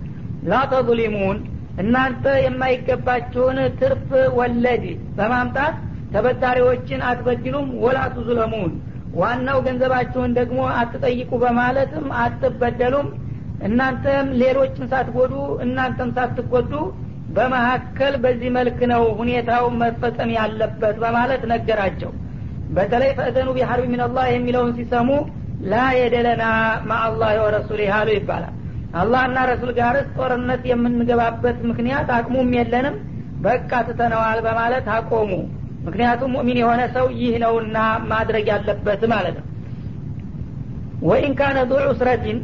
[0.51, 1.39] ላተظሊሙን
[1.81, 4.07] እናንተ የማይገባችሁን ትርፍ
[4.37, 4.83] ወለድ
[5.17, 5.75] በማምጣት
[6.13, 8.71] ተበዳሪዎችን አትበድሉም ወላ ቱዝለሙን
[9.15, 13.07] ዋናው ገንዘባችሁን ደግሞ አትጠይቁ በማለትም አትበደሉም።
[13.67, 15.33] እናንተም ሌሎችን ሳትጎዱ
[15.65, 16.73] እናንተም ሳትጎዱ
[17.35, 22.11] በመካከል በዚህ መልክ ነው ሁኔታው መፈጸም ያለበት በማለት ነገራቸው።
[22.69, 25.09] በተለይ ፈእዘኑ ቢሐርቢ ሚንላህ የሚለውን ሲሰሙ
[25.71, 26.43] ላ የደለና
[26.89, 28.55] ማአላህ ወረሱል ያሉ ይባላል
[28.99, 32.95] አላህና ረሱል ጋርስ ጦርነት የምንገባበት ምክንያት አቅሙም የለንም።
[33.45, 35.31] በቃ ትተነዋል በማለት አቆሙ።
[35.85, 37.77] ምክንያቱም ሙእሚን የሆነ ሰው ይህ ነውና
[38.11, 39.47] ማድረግ ያለበት ማለት ነው።
[41.03, 42.39] ወኢን ካነ ዱ ዑስረቲን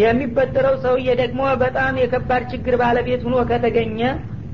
[0.00, 4.00] የሚበደረው ሰውዬ ደግሞ በጣም የከባድ ችግር ባለቤት ሁኖ ከተገኘ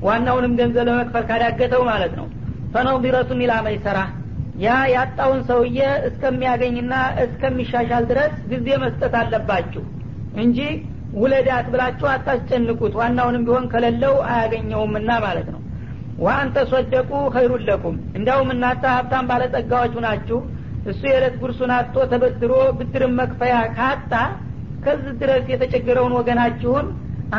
[0.03, 2.27] ዋናውንም ገንዘብ ለመክፈል ካዳገተው ማለት ነው።
[2.73, 3.99] ፈነውዲረቱን ኢላ መይሰራ
[4.61, 6.93] ያ ያጣውን ሰውዬ እስከሚያገኝና
[7.25, 9.83] እስከሚሻሻል ድረስ ጊዜ መስጠት አለባችሁ
[10.41, 10.59] እንጂ
[11.15, 15.61] ውለዳት ብላችሁ አታስጨንቁት። ዋናውንም ቢሆን ከሌለው አያገኘውምና ማለት ነው።
[16.19, 20.39] ወአንተ ሶደቁ ኸይሩን ለኩም። እንዲያውም እናንተ ሀብታም ባለጸጋዎች ናችሁ።
[20.85, 24.13] እሱ የዕለት ጉርሱን አጥቶ ተበድሮ ብድርን መክፈያ ካጣ
[24.85, 26.85] ከዚህ ድረስ የተቸገረውን ወገናችሁን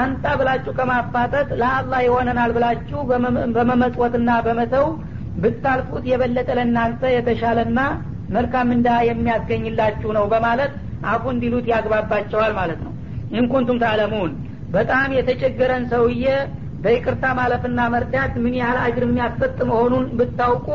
[0.01, 2.99] አንጣ ብላችሁ ከማፋጠጥ ለአላህ ይሆነናል ብላችሁ
[3.57, 4.87] በመመጽወትና በመተው
[5.43, 7.81] ብታልፉት የበለጠ ለእናንተ የተሻለና
[8.31, 10.73] መልካም እንዳ የሚያስገኝላችሁ ነው በማለት
[11.13, 12.90] አፉ እንዲሉት ያግባባቸዋል ማለት ነው
[13.39, 14.31] ኢንኩንቱም ታለሙን
[14.75, 16.25] በጣም የተቸገረን ሰውዬ
[16.85, 20.69] በይቅርታ ማለፍና መርዳት ምን ያህል አጅር የሚያሰጥ መሆኑን ብታውቁ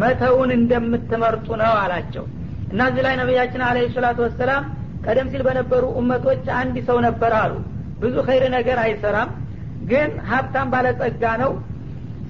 [0.00, 2.24] መተውን እንደምትመርጡ ነው አላቸው።
[2.70, 4.64] እና እዚህ ላይ ነቢያችን አለ ሰላቱ ወሰላም
[5.06, 7.52] ቀደም ሲል በነበሩ እመቶች አንድ ሰው ነበር አሉ።
[8.00, 9.30] ብዙ ኸይር ነገር አይሰራም
[9.90, 11.52] ግን ሀብታም ባለጸጋ ነው።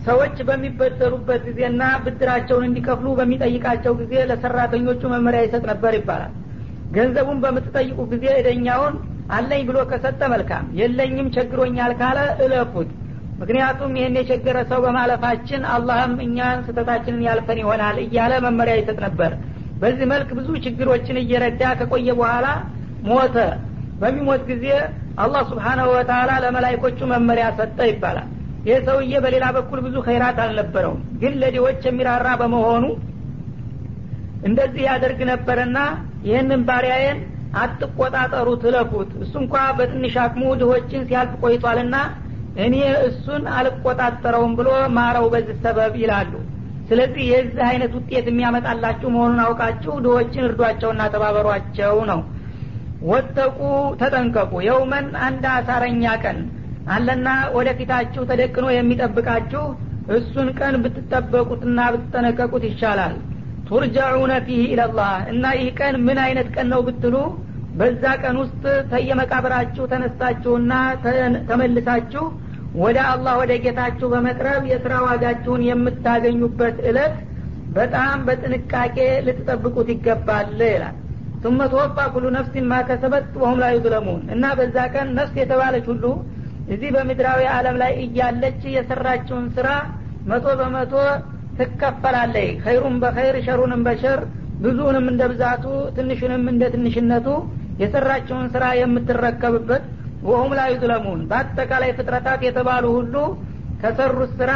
[0.06, 6.32] ሰዎች በሚበደሩበት ጊዜና ብድራቸውን እንዲከፍሉ በሚጠይቃቸው ጊዜ ለሰራተኞቹ መመሪያ ይሰጥ ነበር ይባላል።
[6.96, 8.94] ገንዘቡን በምትጠይቁ ጊዜ እደኛውን
[9.30, 12.90] አለኝ ብሎ ከሰጠ መልካም። የለኝም ቸግሮኛል ካለ እለፉት።
[13.40, 19.32] ምክንያቱም ይህን የቸገረ ሰው በማለፋችን አላህም እኛን ስህተታችንን ያልፈን ይሆናል እያለ መመሪያ ይሰጥ ነበር።
[19.80, 22.46] በዚህ መልክ ብዙ ችግሮችን እየረዳ ከቆየ በኋላ
[23.08, 23.36] ሞተ።
[24.00, 24.64] በሚሞት ጊዜ
[25.24, 28.30] አላህ ስብሓናሁ ወተላ ለመላይኮቹ መመሪያ ሰጠ ይባላል።
[28.66, 32.84] ይህ ሰውዬ በሌላ በኩል ብዙ ኸይራት አልነበረውም። ግን ለዲዎች የሚራራ በመሆኑ
[34.46, 35.78] እንደዚህ ያደርግ ነበርና
[36.26, 37.18] ይህንን ባሪያዬን
[37.56, 41.96] አትቆጣጠሩ ትለፉት እሱ እንኳ በትንሽ አቅሙ ድሆችን ሲያልፍ ቆይቷልና
[42.64, 42.74] እኔ
[43.08, 46.32] እሱን አልቆጣጠረውም ብሎ ማረው በዚህ ሰበብ ይላሉ።
[46.88, 52.20] ስለዚህ የዚህ አይነት ውጤት የሚያመጣላችሁ መሆኑን አውቃችሁ ድሆችን እርዷቸውና ተባበሯቸው ነው።
[53.08, 53.58] ወተቁ
[54.00, 56.38] ተጠንቀቁ። የውመን አንድ አሳረኛ ቀን
[56.88, 59.64] አለና ወደፊታችሁ ተደቅኖ የሚጠብቃችሁ
[60.16, 63.14] እሱን ቀን ብትጠበቁትና ብትጠነቀቁት ይሻላል
[63.69, 67.15] ቱርጃዑነ ፊህ ኢለላህ እና ይህ ቀን ምን አይነት ቀን ነው ብትሉ
[67.79, 70.71] በዛ ቀን ውስጥ ተየመቃብራችሁ ተነስታችሁና
[71.49, 72.23] ተመልሳችሁ
[72.81, 77.15] ወደ አላህ ወደ ጌታችሁ በመቅረብ የስራ ዋጋችሁን የምታገኙበት እለት
[77.77, 78.97] በጣም በጥንቃቄ
[79.27, 80.97] ልትጠብቁት ይገባል ይላል
[81.43, 86.03] ثم توفى كل نفس ما كسبت وهم لا يظلمون እና በዛ ቀን ነፍስ የተባለች ሁሉ
[86.73, 89.67] እዚህ በምድራዊ ዓለም ላይ እያለች የሰራችውን ስራ
[90.29, 90.93] መቶ በመቶ
[91.58, 94.20] ትከፈላለይ። ኸይሩን በኸይር ሸሩንም በሸር
[94.60, 95.64] ብዙውንም እንደ ብዛቱ
[95.96, 97.28] ትንሹንም እንደ ትንሽነቱ
[97.80, 99.84] የሰራቸውን ስራ የምትረከብበት
[100.22, 103.14] ወሁም ላይ ዩዝለሙን። በአጠቃላይ ፍጥረታት የተባሉ ሁሉ
[103.80, 104.52] ከሰሩት ስራ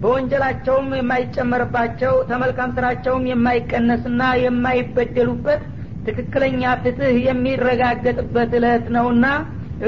[0.00, 5.62] በወንጀላቸውም የማይጨመርባቸው ተመልካም ስራቸውም የማይቀነስና የማይበደሉበት
[6.06, 9.26] ትክክለኛ ፍትህ የሚረጋገጥበት እለት ነውና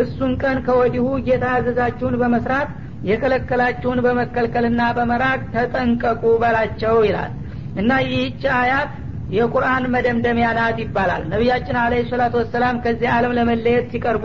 [0.01, 2.69] እሱን ቀን ከወዲሁ ጌታ ያዘዛችሁን በመስራት
[3.05, 7.33] የከለከላችሁን በመከልከልና በመራቅ ተጠንቀቁ በላቸው ይላል።
[7.77, 8.91] እና ይህች አያት
[9.31, 14.25] የቁርአን መደምደሚያ ናት ይባላል። ነቢያችን አለ ሰላቱ ወሰላም ከዚህ ዓለም ለመለየት ሲቀርቡ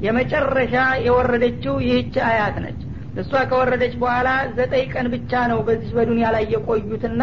[0.00, 0.74] የመጨረሻ
[1.06, 2.80] የወረደችው ይህች አያት ነች።
[3.16, 7.22] እሷ ከወረደች በኋላ ዘጠኝ ቀን ብቻ ነው በዚህ በዱንያ ላይ የቆዩትና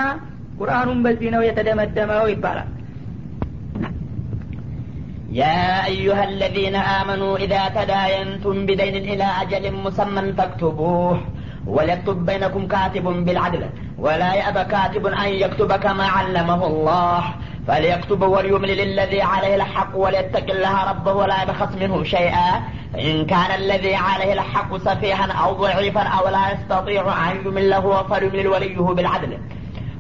[0.60, 2.70] ቁርአኑም በዚህ ነው የተደመደመው ይባላል
[5.32, 11.22] يا أيها الذين آمنوا إذا تداينتم بدين إلى أجل مسمى فاكتبوه.
[11.68, 17.24] وليكتب بينكم كاتب بالعدل ولا يأبى كاتب أن يكتب كما علمه الله.
[17.68, 22.62] فليكتب وليملل الذي عليه الحق وليتق الله ربه ولا يبخس منه شيئا.
[22.94, 28.78] فإن كان الذي عليه الحق سفيها أو ضعيفا أو لا يستطيع أن يمله فليملل وليه
[28.78, 29.38] بالعدل.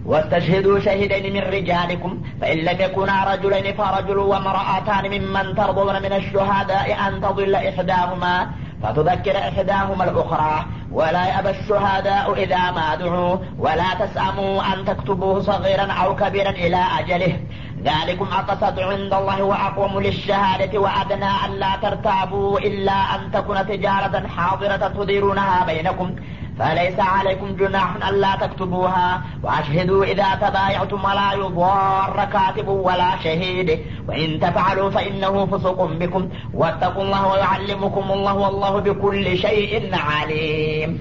[0.07, 7.21] واستشهدوا شهدين من رجالكم فإن لم يكونا رجلين فرجل وامرأتان ممن ترضون من الشهداء أن
[7.21, 8.47] تضل إحداهما
[8.83, 16.15] فتذكر إحداهما الأخرى ولا يأبى الشهداء إذا ما دعوا ولا تسأموا أن تكتبوه صغيرا أو
[16.15, 17.39] كبيرا إلى أجله
[17.83, 24.87] ذلكم أقسط عند الله وأقوم للشهادة وأدنى أن لا ترتابوا إلا أن تكون تجارة حاضرة
[24.87, 26.15] تديرونها بينكم
[26.58, 33.68] فليس عليكم جناح ألا تكتبوها وأشهدوا إذا تبايعتم ولا يضار كاتب ولا شهيد
[34.08, 36.22] وإن تفعلوا فإنه فسق بكم
[36.54, 39.72] واتقوا الله ويعلمكم الله والله بكل شيء
[40.10, 40.92] عليم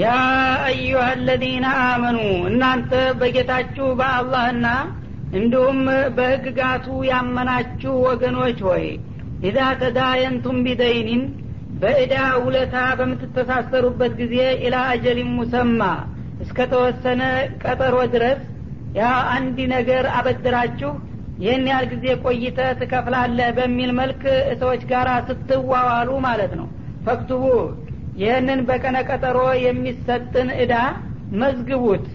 [0.00, 0.06] ያ
[0.70, 4.66] አዩሀ አለዚነ አመኑ እናንተ በጌታችሁ በአላህና
[5.38, 5.78] እንዲሁም
[6.16, 8.84] በህግጋቱ ያመናችሁ ወገኖች ሆይ
[9.48, 11.22] ኢዛ ተዳየንቱም ቢደይኒን
[11.81, 15.81] በእዳ ውለታ በምትተሳሰሩበት ጊዜ ኢላ አጀሊን ሙሰማ
[16.43, 17.21] እስከ ተወሰነ
[17.63, 18.41] ቀጠሮ ድረስ
[18.97, 19.03] ያ
[19.35, 20.91] አንድ ነገር አበድራችሁ
[21.39, 24.23] ይህን ያህል ጊዜ ቆይተ ትከፍላለህ በሚል መልክ
[24.61, 26.67] ሰዎች ጋር ስትዋዋሉ ማለት ነው።
[27.05, 27.43] ፈክቱቡ
[28.21, 30.73] ይህንን በቀነ ቀጠሮ የሚሰጥን እዳ
[31.41, 32.05] መዝግቡት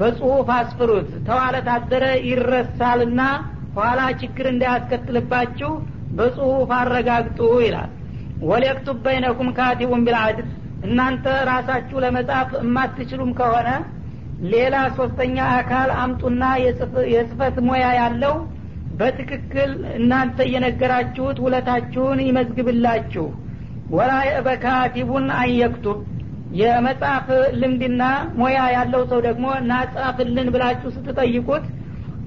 [0.00, 3.20] በጽሁፍ አስፍሩት። ተዋለ ታደረ ይረሳልና
[3.76, 5.70] ኋላ ችግር እንዳያስከትልባችሁ
[6.18, 7.90] በጽሁፍ አረጋግጡ ይላል
[8.44, 10.48] ወሊየክቱብ በይነኩም ካቲቡን ቢልአድል
[10.86, 13.68] እናንተ ራሳችሁ ለመጻፍ የማትችሉም ከሆነ
[14.52, 16.42] ሌላ ሶስተኛ አካል አምጡና
[17.14, 18.34] የጽፈት ሙያ ያለው
[18.98, 23.24] በትክክል እናንተ እየነገራችሁት ውለታችሁን ይመዝግብላችሁ።
[23.96, 25.98] ወላ የእበ ካቲቡን አንየክቱብ
[26.60, 27.26] የመጻፍ
[27.60, 28.02] ልምድና
[28.38, 31.64] ሙያ ያለው ሰው ደግሞ ናጻፍልን ብላችሁ ስትጠይቁት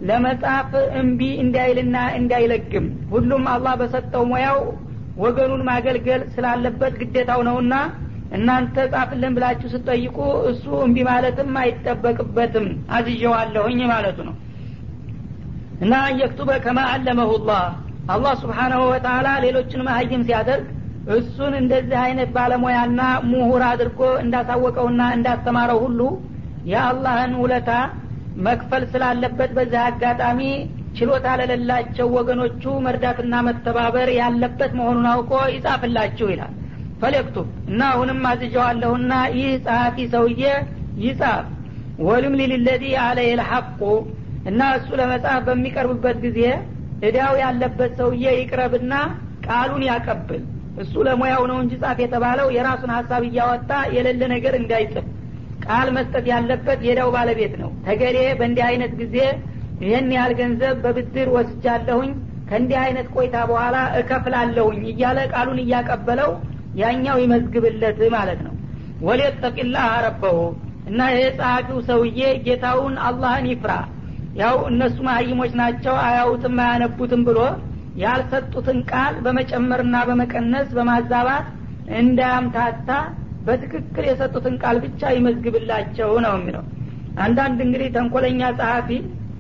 [0.10, 4.60] ለመጻፍ እምቢ እንዳይልና እንዳይለግም ሁሉም አላህ በሰጠው ሙያው
[5.22, 7.74] ወገኑን ማገልገል ስላለበት ግዴታው ነውና
[8.38, 10.18] እናንተ ጻፍልን ብላችሁ ስትጠይቁ
[10.50, 12.66] እሱ እምቢ ማለትም አይጠበቅበትም።
[12.98, 14.36] አዝዤዋለሁኝ ማለቱ ነው።
[15.84, 17.64] እና የክቱበ ከማ አለመሁ ላህ።
[18.14, 20.68] አላህ ስብሓናሁ ወተላ ሌሎችን መሀይም ሲያደርግ
[21.16, 26.00] እሱን እንደዚህ አይነት ባለሙያና ምሁር አድርጎ እንዳሳወቀውና እንዳስተማረው ሁሉ
[26.72, 27.72] የአላህን ውለታ
[28.46, 30.42] መክፈል ስላለበት በዚህ አጋጣሚ
[30.98, 36.54] ችሎታ ለሌላቸው ወገኖቹ መርዳትና መተባበር ያለበት መሆኑን አውቆ ይጻፍላችሁ ይላል።
[37.02, 40.44] ፈለክቱብ እና አሁንም አዝጀዋለሁና ይህ ጸሐፊ ሰውዬ
[41.04, 41.46] ይጻፍ።
[42.08, 43.80] ወልም ሊልለዚ አለህ ልሐቁ
[44.50, 46.42] እና እሱ ለመጻፍ በሚቀርብበት ጊዜ
[47.08, 48.94] እዳው ያለበት ሰውዬ ይቅረብና
[49.48, 50.42] ቃሉን ያቀብል።
[50.82, 55.06] እሱ ለሙያው ነው እንጂ ጻፍ የተባለው የራሱን ሀሳብ እያወጣ የሌለ ነገር እንዳይጽፍ።
[55.66, 59.16] ቃል መስጠት ያለበት የዳው ባለቤት ነው። ተገሌ በእንዲህ አይነት ጊዜ
[59.82, 62.12] ይህን ያህል ገንዘብ በብድር ወስጃለሁኝ
[62.50, 66.32] ከእንዲህ አይነት ቆይታ በኋላ እከፍላለሁኝ እያለ ቃሉን እያቀበለው
[66.80, 68.54] ያኛው ይመዝግብለት ማለት ነው።
[69.02, 70.38] ወሊየተቂላህ ረበሁ
[70.90, 73.72] እና ይሄ ጸሐፊው ሰውዬ ጌታውን አላህን ይፍራ።
[74.40, 77.40] ያው እነሱ መሀይሞች ናቸው አያውትም አያነቡትም ብሎ
[78.04, 81.48] ያልሰጡትን ቃል በመጨመርና በመቀነስ በማዛባት
[82.00, 82.90] እንዳያምታታ
[83.48, 86.64] በትክክል የሰጡትን ቃል ብቻ ይመዝግብላቸው ነው የሚለው።
[87.20, 88.90] አንዳንድ እንግዲህ ተንኮለኛ ጸሐፊ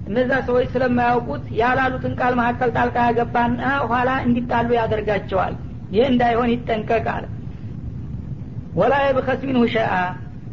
[0.09, 5.55] እነዛ ሰዎች ስለማያውቁት ያላሉትን ቃል መካከል ጣልቃ ያገባና ኋላ እንዲጣሉ ያደርጋቸዋል።
[5.95, 7.25] ይህ እንዳይሆን ይጠንቀቃል።
[8.79, 9.63] ወላ የብከስ ሚንሁ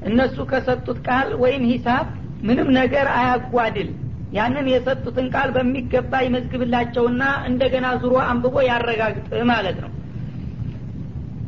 [0.09, 2.07] እነሱ ከሰጡት ቃል ወይም ሂሳብ
[2.49, 3.89] ምንም ነገር አያጓድል።
[4.37, 9.91] ያንን የሰጡትን ቃል በሚገባ ይመዝግብላቸውና እንደገና ዙሮ አንብቦ ያረጋግጥ ማለት ነው።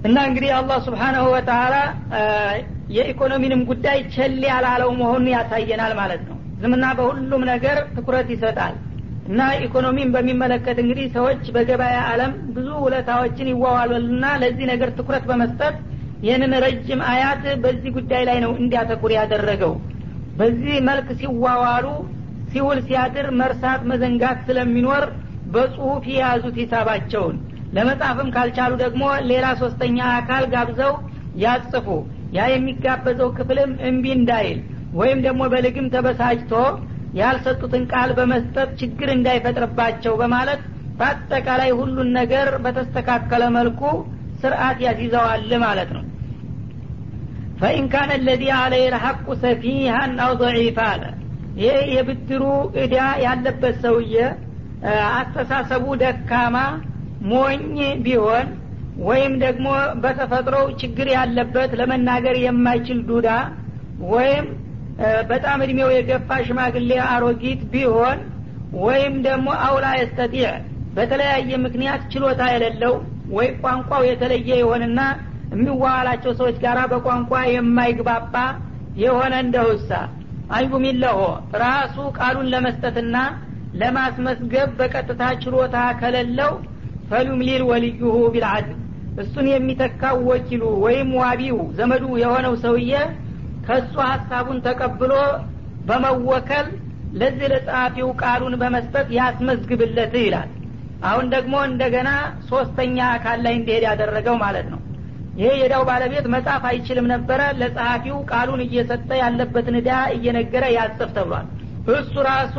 [0.09, 1.77] እና እንግዲህ አላህ ስብሓናሁ ወተላ
[2.97, 8.75] የኢኮኖሚንም ጉዳይ ቸል ያላለው መሆኑን ያሳየናል ማለት ነው ዝምና በሁሉም ነገር ትኩረት ይሰጣል።
[9.29, 15.77] እና ኢኮኖሚን በሚመለከት እንግዲህ ሰዎች በገበያ አለም ብዙ ውለታዎችን ይዋዋሉና ለዚህ ነገር ትኩረት በመስጠት
[16.23, 19.75] ይህንን ረጅም አያት በዚህ ጉዳይ ላይ ነው እንዲያተኩር ያደረገው።
[20.39, 21.87] በዚህ መልክ ሲዋዋሉ
[22.53, 25.05] ሲውል ሲያድር መርሳት መዘንጋት ስለሚኖር
[25.55, 27.37] በጽሁፍ የያዙት ሂሳባቸውን።
[27.77, 30.95] ለመጻፍም ካልቻሉ ደግሞ ሌላ ሶስተኛ አካል ጋብዘው
[31.43, 31.87] ያጽፉ።
[32.37, 34.59] ያ የሚጋበዘው ክፍልም እምቢ እንዳይል
[34.95, 36.53] ወይም ደግሞ በልግም ተበሳጭቶ
[37.19, 40.61] ያልሰጡትን ቃል በመስጠት ችግር እንዳይፈጥርባቸው በማለት
[40.99, 43.83] በአጠቃላይ ሁሉን ነገር በተስተካከለ መልኩ
[44.43, 46.05] ስርአት ያስይዘዋል ማለት ነው።
[47.61, 51.05] ፈኢን ካነ ለዚ አለይ ልሐቁ ሰፊሃን አው ضዒፋ አለ።
[51.63, 52.43] ይህ የብድሩ
[52.83, 54.17] እዳ ያለበት ሰውዬ
[55.15, 56.57] አስተሳሰቡ ደካማ
[57.31, 57.65] ሞኝ
[58.05, 58.49] ቢሆን
[59.09, 59.67] ወይም ደግሞ
[60.03, 63.29] በተፈጥሮው ችግር ያለበት ለመናገር የማይችል ዱዳ
[64.13, 64.47] ወይም
[65.31, 68.19] በጣም እድሜው የገፋ ሽማግሌ አሮጊት ቢሆን
[68.81, 70.49] ወይም ደግሞ አውላ የስተጢዕ
[70.97, 72.95] በተለያየ ምክንያት ችሎታ የሌለው
[73.37, 75.01] ወይ ቋንቋው የተለየ የሆነና
[75.53, 78.35] የሚዋዋላቸው ሰዎች ጋር በቋንቋ የማይግባባ
[79.03, 79.91] የሆነ እንደውሳ
[80.57, 81.21] አንዩሚለሆ
[81.63, 83.17] ራሱ ቃሉን ለመስጠትና
[83.81, 86.53] ለማስመስገብ በቀጥታ ችሎታ ከሌለው
[87.11, 88.79] ፈሉምሊል ወልዩሁ ቢልዓድል
[89.19, 92.93] እሱን የሚተካው ወኪሉ ወይም ዋቢው ዘመዱ የሆነው ሰውዬ
[93.69, 95.13] ከእሱ ሀሳቡን ተቀብሎ
[95.89, 96.67] በመወከል
[97.13, 100.49] ለዚህ ለጸሐፊው ቃሉን በመስጠት ያስመዝግብለት ይላል።
[101.03, 102.11] አሁን ደግሞ እንደገና
[102.51, 104.81] ሶስተኛ አካል ላይ እንዲሄድ ያደረገው ማለት ነው።
[105.39, 111.47] ይሄ የዳው ባለቤት መጻፍ አይችልም ነበረ። ለጸሐፊው ቃሉን እየሰጠ ያለበትን እዳ እየነገረ ያጽፍ ተብሏል።
[111.95, 112.57] እሱ ራሱ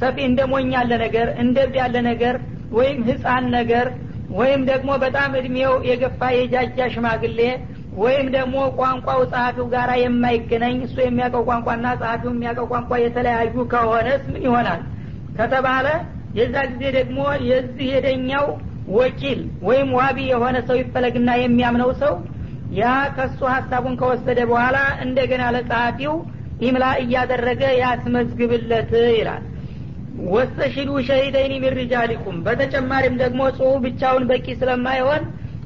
[0.00, 2.36] ሰፊ እንደ ሞኝ ያለ ነገር እንደብ ያለ ነገር
[2.72, 3.86] ወይም ህፃን ነገር
[4.36, 7.40] ወይም ደግሞ በጣም እድሜው የገፋ የጃጃ ሽማግሌ
[8.00, 14.42] ወይም ደግሞ ቋንቋው ጸሐፊው ጋር የማይገናኝ እሱ የሚያውቀው ቋንቋና ጸሐፊው የሚያውቀው ቋንቋ የተለያዩ ከሆነስ ምን
[14.46, 14.80] ይሆናል?
[15.38, 15.86] ከተባለ
[16.38, 18.46] የዛ ጊዜ ደግሞ የዚህ የደኛው
[18.96, 22.14] ወኪል ወይም ዋቢ የሆነ ሰው ይፈለግና የሚያምነው ሰው
[22.78, 22.84] ያ
[23.16, 26.14] ከሱ ሀሳቡን ከወሰደ በኋላ እንደገና ለጸሐፊው
[26.66, 29.44] ኢምላ እያደረገ ያስመዝግብለት ይላል።
[30.32, 35.22] ወስተሽዱ ሸሂደይኒ ሚን ሪጃሊኩም በተጨማሪም ደግሞ ጽሁፍ ብቻውን በቂ ስለማይሆን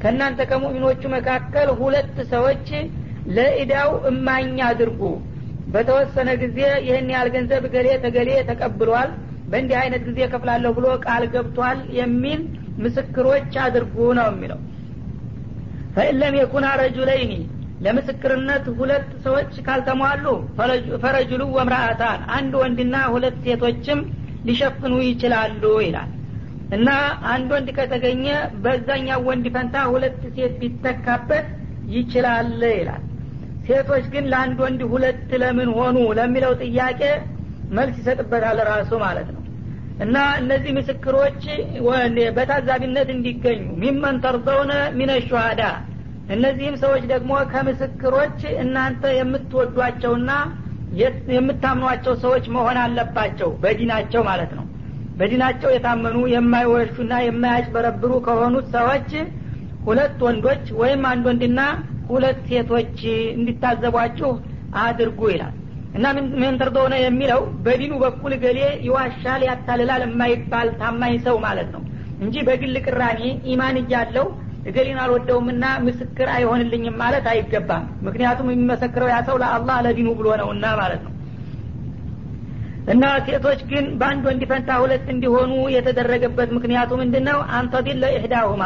[0.07, 2.67] ከእናንተ ከሙእሚኖቹ መካከል ሁለት ሰዎች
[3.37, 5.01] ለኢዳው እማኝ አድርጉ።
[5.73, 9.11] በተወሰነ ጊዜ ይህን ያህል ገንዘብ ገሌ ተገሌ ተቀብሏል
[9.51, 12.41] በእንዲህ አይነት ጊዜ ከፍላለሁ ብሎ ቃል ገብቷል የሚል
[12.85, 14.61] ምስክሮች አድርጉ ነው የሚለው።
[15.97, 17.33] ፈኢለም የኩና ረጁለይኒ
[17.87, 20.27] ለምስክርነት ሁለት ሰዎች ካልተሟሉ
[21.05, 24.03] ፈረጅሉ ወምራአታን አንድ ወንድና ሁለት ሴቶችም
[24.49, 26.13] ሊሸፍኑ ይችላሉ ይላል
[26.71, 26.89] እና
[27.33, 28.25] አንድ ወንድ ከተገኘ
[28.63, 31.47] በዛኛው ወንድ ፈንታ ሁለት ሴት ቢተካበት
[31.93, 33.03] ይችላል ይላል።
[33.67, 37.01] ሴቶች ግን ለአንድ ወንድ ሁለት ለምን ሆኑ ለሚለው ጥያቄ
[37.71, 39.43] መልስ ይሰጥበታል ራሱ ማለት ነው።
[40.01, 41.43] እና እነዚህ ምስክሮች
[42.37, 45.13] በታዛቢነት እንዲገኙ ሚመን ተርዘውነ ሚነ
[46.35, 50.31] እነዚህም ሰዎች ደግሞ ከምስክሮች እናንተ የምትወዷቸውና
[51.35, 54.66] የምታምኗቸው ሰዎች መሆን አለባቸው በዲናቸው ማለት ነው
[55.17, 59.11] በዲናቸው የታመኑ የማይወሹና የማያጭበረብሩ ከሆኑት ሰዎች
[59.87, 61.61] ሁለት ወንዶች ወይም አንድ ወንድና
[62.09, 62.99] ሁለት ሴቶች
[63.37, 64.31] እንዲታዘቧችሁ
[64.83, 65.55] አድርጉ ይላል።
[65.95, 66.07] እና
[66.41, 67.41] ምን ተርዶነ የሚለው?
[67.65, 71.83] በዲኑ በኩል ገሌ ይዋሻል ያታልላል የማይባል ታማኝ ሰው ማለት ነው
[72.21, 73.21] እንጂ በግል ቅራኔ
[73.53, 74.27] ኢማን እያለው
[74.67, 81.03] እገሌን አልወደውምና ምስክር አይሆንልኝም ማለት አይገባም። ምክንያቱም የሚመሰክረው ያ ሰው ለአላህ ለዲኑ ብሎ ነውና ማለት
[81.07, 81.13] ነው
[82.87, 88.65] እና ሴቶች ግን በአንድ ወንድ ፈንታ ሁለት እንዲሆኑ የተደረገበት ምክንያቱ ምንድን ነው አንተዲለ ኢህዳሁማ።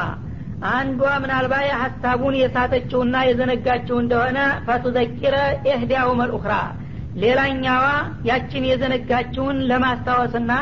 [0.70, 5.36] አንዷ ምናልባት ሀሳቡን የሳተችውና የዘነጋችው እንደሆነ ፈቱዘኪረ
[5.70, 6.54] ኢህዳሁመ ልኡክራ
[7.16, 7.84] ሌላኛዋ
[8.28, 10.52] ያችን የዘነጋችውን ለማስታወስና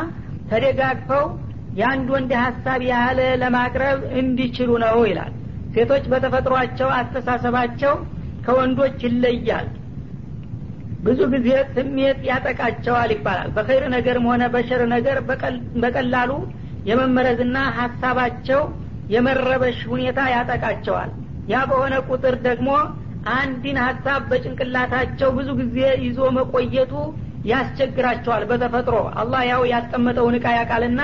[0.49, 1.25] ተደጋግፈው
[1.77, 5.33] የአንድ ወንድ ሀሳብ ያህል ለማቅረብ እንዲችሉ ነው ይላል።
[5.75, 7.95] ሴቶች በተፈጥሯቸው አስተሳሰባቸው
[8.45, 9.67] ከወንዶች ይለያል
[10.99, 15.19] ብዙ ጊዜ ስሜት ያጠቃቸዋል ይባላል። በኸይር ነገርም ሆነ በሸር ነገር
[15.83, 16.31] በቀላሉ
[16.87, 18.63] የመመረዝና ሀሳባቸው
[19.09, 21.11] የመረበሽ ሁኔታ ያጠቃቸዋል።
[21.49, 22.71] ያ በሆነ ቁጥር ደግሞ
[23.37, 26.93] አንድን ሀሳብ በጭንቅላታቸው ብዙ ጊዜ ይዞ መቆየቱ
[27.51, 31.01] ያስቸግራቸዋል በተፈጥሮ። አላህ ያው ያስቀመጠውን እቃ ያቃልና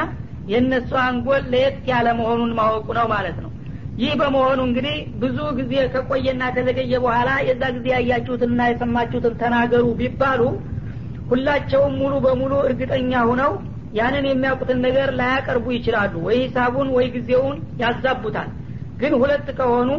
[0.49, 3.51] የእነሱ አንጎል ለየት ያለ መሆኑን ማወቁ ነው ማለት ነው
[3.99, 10.41] ይህ በመሆኑ እንግዲህ ብዙ ጊዜ ከቆየና ከዘገየ በኋላ የዛ ጊዜ ያያችሁትንና የሰማችሁትን ተናገሩ ቢባሉ
[11.31, 13.53] ሁላቸውም ሙሉ በሙሉ እርግጠኛ ሁነው
[13.99, 18.49] ያንን የሚያውቁትን ነገር ላያቀርቡ ይችላሉ። ወይ ሂሳቡን ወይ ጊዜውን ያዛቡታል።
[19.01, 19.91] ግን ሁለት ከሆኑ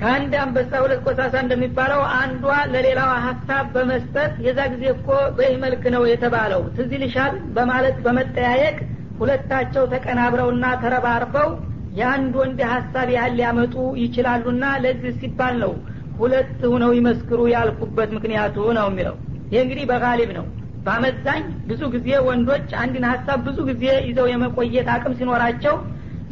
[0.00, 6.04] ከአንድ አንበሳ ሁለት ቆሳሳ እንደሚባለው አንዷ ለሌላዋ ሀሳብ በመስጠት የዛ ጊዜ እኮ በይህ መልክ ነው
[6.10, 7.34] የተባለው። ትዝ ይልሻል?
[7.56, 8.76] በማለት በመጠያየቅ
[9.20, 11.50] ሁለታቸው ተቀናብረውና ተረባርበው
[11.90, 15.72] የአንድ ወንድ ሀሳብ ያህል ሊያመጡ ይችላሉና ለዚህ ሲባል ነው
[16.18, 19.16] ሁለት ሁነው ይመስክሩ ያልኩበት ምክንያቱ ነው የሚለው።
[19.52, 20.46] ይህ እንግዲህ በጋሊብ ነው።
[20.84, 25.74] በአመዛኝ ብዙ ጊዜ ወንዶች አንድን ሀሳብ ብዙ ጊዜ ይዘው የመቆየት አቅም ሲኖራቸው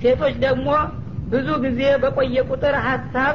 [0.02, 0.68] ሴቶች ደግሞ
[1.28, 3.34] ብዙ ጊዜ በቆየ ቁጥር ሀሳብ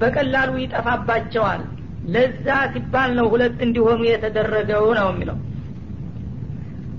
[0.00, 1.62] በቀላሉ ይጠፋባቸዋል።
[2.06, 5.36] ለዛ ሲባል ነው ሁለት እንዲሆኑ የተደረገው ነው የሚለው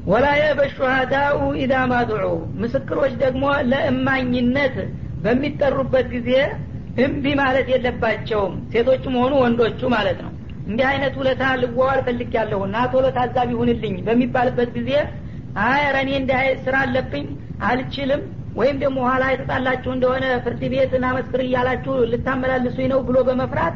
[0.05, 2.25] ወላ የበሹሃዳኡ ኢዳ ማድዑ
[2.61, 4.75] ምስክሮች ደግሞ ለእማኝነት
[5.23, 6.31] በሚጠሩበት ጊዜ
[7.05, 10.31] እምቢ ማለት የለባቸውም። ሴቶቹም ሆኑ ወንዶቹ ማለት ነው።
[10.67, 14.91] እንዲህ አይነት ውለታ ልዋዋል ፈልግ ያለሁ እና ቶሎ ታዛቢ ሁንልኝ በሚባልበት ጊዜ
[15.65, 17.25] አይ ረኔ እንዲህ ስራ አለብኝ
[17.67, 18.21] አልችልም
[18.55, 23.75] ወይም ደግሞ ኋላ የተጣላችሁ እንደሆነ ፍርድ ቤት ናመስክር እያላችሁ ልታመላልሱኝ ነው ብሎ በመፍራት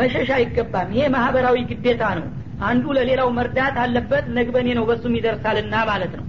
[0.00, 2.26] መሸሽ አይገባም። ይሄ ማህበራዊ ግዴታ ነው
[2.68, 6.26] አንዱ ለሌላው መርዳት አለበት ነግበኔ ነው በሱም ይደርሳልና ማለት ነው።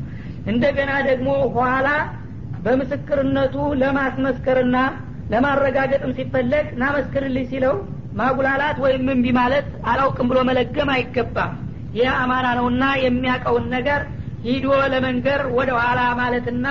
[0.51, 1.87] እንደገና ደግሞ ኋላ
[2.65, 4.77] በምስክርነቱ ለማስመስከርና
[5.31, 7.75] ለማረጋገጥም ሲፈለግ ናመስክርልኝ ሲለው
[8.19, 11.53] ማጉላላት ወይም እምቢ ማለት አላውቅም ብሎ መለገም አይገባም።
[11.97, 14.01] ይህ አማና ነውና የሚያውቀውን ነገር
[14.45, 16.67] ሂዶ ለመንገር ወደ ኋላ ማለትና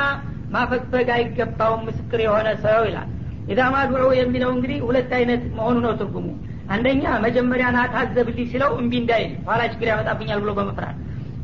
[0.55, 3.09] ማፈግፈግ አይገባውም። ምስክር የሆነ ሰው ይላል።
[3.51, 6.27] ኢዳማ ዱዑ የሚለው እንግዲህ ሁለት አይነት መሆኑ ነው ትርጉሙ
[6.71, 10.97] አንደኛ መጀመሪያ ና ታዘብልኝ ሲለው እምቢ እንዳይል ኋላ ችግር ያመጣብኛል ብሎ በመፍራት።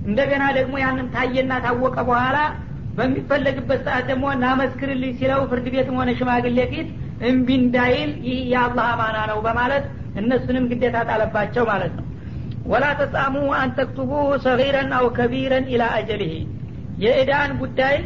[0.06, 2.36] እንደገና ደግሞ ያንን ታየና ታወቀ በኋላ
[2.98, 6.88] በሚፈለግበት ሰዓት ደግሞ ናመስክርልኝ ሲለው ፍርድ ቤትም ሆነ ሽማግሌ ፊት
[7.30, 9.84] እምቢ እንዳይል ይህ የአላህ አማና ነው በማለት
[10.20, 12.04] እነሱንም ግዴታ ጣለባቸው ማለት ነው።
[12.66, 14.12] ወላ ተጻሙ አንተክቱቡ
[14.44, 16.32] ሰጊረን አው ከቢረን ኢላ አጀልህ
[17.04, 17.96] የእዳን ጉዳይ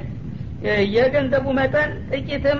[0.94, 2.59] የገንዘቡ መጠን ጥቂትም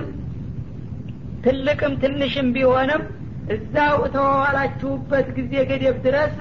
[1.45, 3.01] ትልቅም ትንሽም ቢሆንም
[3.51, 6.35] እዛው ተዋዋላችሁበት ጊዜ ገደብ ድረስ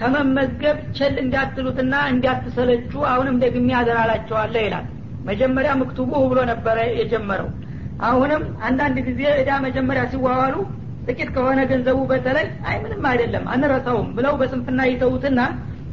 [0.00, 4.86] ከመመዝገብ ቸል እንዳትሉትና እንዳትሰለቹ አሁንም ደግሜ ያደራላቸዋለሁ ይላል።
[5.28, 7.48] መጀመሪያ ምክቱቡ ብሎ ነበረ የጀመረው።
[8.08, 10.54] አሁንም አንዳንድ ጊዜ እዳ መጀመሪያ ሲዋዋሉ
[11.06, 15.40] ጥቂት ከሆነ ገንዘቡ በተለይ አይ ምንም አይደለም አንረሳውም ብለው በስንፍና ይተዉትና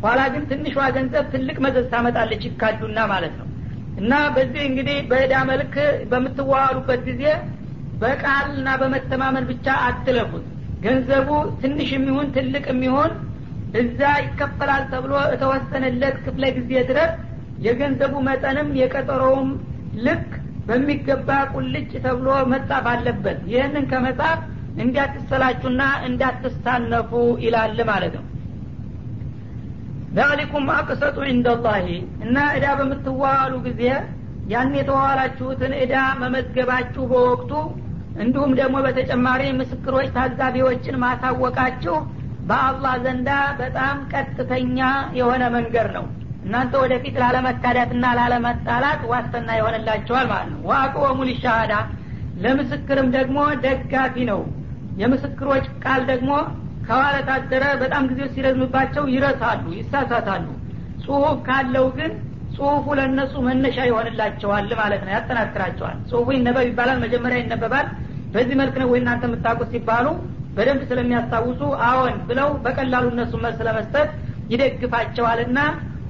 [0.03, 3.47] ኋላ ግን ትንሿ ገንዘብ ትልቅ መዘዝ ታመጣለች ይካዱና ማለት ነው።
[3.97, 5.75] እና በዚህ እንግዲህ በእዳ መልክ
[6.11, 7.23] በምትዋዋሉበት ጊዜ
[8.01, 10.45] በቃልና በመተማመን ብቻ አትለፉት።
[10.85, 11.29] ገንዘቡ
[11.61, 13.11] ትንሽ የሚሆን ትልቅ የሚሆን
[13.81, 17.13] እዛ ይከፈላል ተብሎ የተወሰነለት ክፍለ ጊዜ ድረስ
[17.65, 19.49] የገንዘቡ መጠንም የቀጠሮውም
[20.05, 20.27] ልክ
[20.67, 24.39] በሚገባ ቁልጭ ተብሎ መጻፍ አለበት። ይህንን ከመጻፍ
[24.83, 27.11] እንዲያትሰላችሁና እንዳትሳነፉ
[27.45, 28.25] ይላል ማለት ነው።
[30.17, 31.87] ዛሊኩም አቅሰጡ እንደላሂ
[32.25, 33.81] እና እዳ በምትዋዋሉ ጊዜ
[34.51, 37.51] ያን የተዋዋላችሁትን እዳ መመዝገባችሁ በወቅቱ
[38.15, 41.95] እንዲሁም ደግሞ በተጨማሪ ምስክሮች ታዛቢዎችን ማሳወቃችሁ
[42.49, 44.79] በአላህ ዘንዳ በጣም ቀጥተኛ
[45.17, 46.05] የሆነ መንገድ ነው።
[46.45, 51.73] እናንተ ወደፊት ላለመካዳትና ላለመጣላት ዋስትና ይሆንላቸዋል ማለት ነው። ዋቅወሙ ሊሻሃዳ።
[52.43, 54.41] ለምስክርም ደግሞ ደጋፊ ነው።
[55.01, 56.31] የምስክሮች ቃል ደግሞ
[56.87, 60.45] ከኋላ ታደረ በጣም ጊዜው ሲረዝምባቸው ይረሳሉ ይሳሳታሉ።
[61.03, 62.11] ጽሁፍ ካለው ግን
[62.55, 67.87] ጽሁፉ ለእነሱ መነሻ ይሆንላቸዋል ማለት ነው። ያጠናክራቸዋል። ጽሁፉ ይነበብ ይባላል መጀመሪያ ይነበባል።
[68.33, 70.05] በዚህ መልክ ነው ወይ እናንተ የምታውቁት ሲባሉ
[70.55, 74.09] በደንብ ስለሚያስታውሱ አዎን ብለው በቀላሉ እነሱ መልስ ለመስጠት
[74.53, 75.59] ይደግፋቸዋልና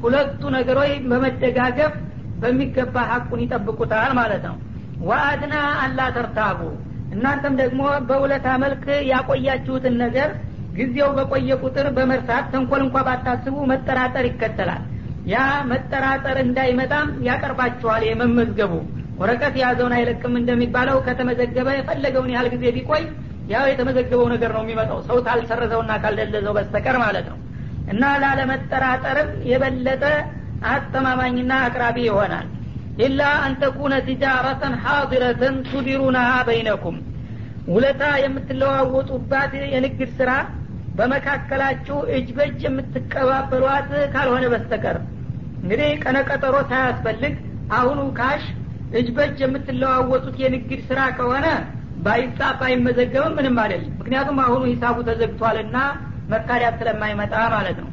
[0.03, 1.93] ሁለቱ ነገሮች በመደጋገፍ
[2.41, 4.55] በሚገባ ሀቁን ይጠብቁታል ማለት ነው።
[5.01, 5.53] ወአድና
[5.83, 6.59] አላ ተርታቡ።
[7.11, 10.29] እናንተም ደግሞ በውለታ መልክ ያቆያችሁትን ነገር
[10.77, 14.83] ጊዜው በቆየ ቁጥር በመርሳት ተንኮል እንኳ ባታስቡ መጠራጠር ይከተላል
[15.25, 15.37] ያ
[15.69, 18.73] መጠራጠር እንዳይመጣም ያቀርባችኋል የመመዝገቡ።
[19.21, 23.03] ወረቀት የያዘውን አይለቅም እንደሚባለው ከተመዘገበ የፈለገውን ያህል ጊዜ ቢቆይ
[23.47, 27.39] ያው የተመዘገበው ነገር ነው የሚመጣው። ሰው ካልሰረዘውና ካልደለዘው በስተቀር ማለት ነው።
[27.93, 30.03] እና ላለመጠራጠርም የበለጠ
[30.71, 32.47] አስተማማኝና አቅራቢ ይሆናል።
[32.99, 36.97] إلا أن تكون تجارة حاضرة تديرونها بينكم።
[37.67, 40.31] ውለታ የምትለዋወጡባት የንግድ ስራ
[40.99, 44.97] በመካከላችሁ እጅ በእጅ የምትቀባበሏት ካልሆነ በስተቀር
[45.65, 47.35] እንግዲህ ቀነ ቀጠሮ ሳያስፈልግ
[47.75, 48.43] አሁኑ cash
[48.91, 51.45] እጅ በእጅ የምትለዋወጡት የንግድ ስራ ከሆነ
[52.05, 55.77] ባይጻፍ አይመዘገብም ምንም አይደለም። ምክንያቱም አሁኑ ሂሳቡ ተዘግቷልና
[56.31, 57.89] መካዳት ስለማይመጣ ማለት ነው።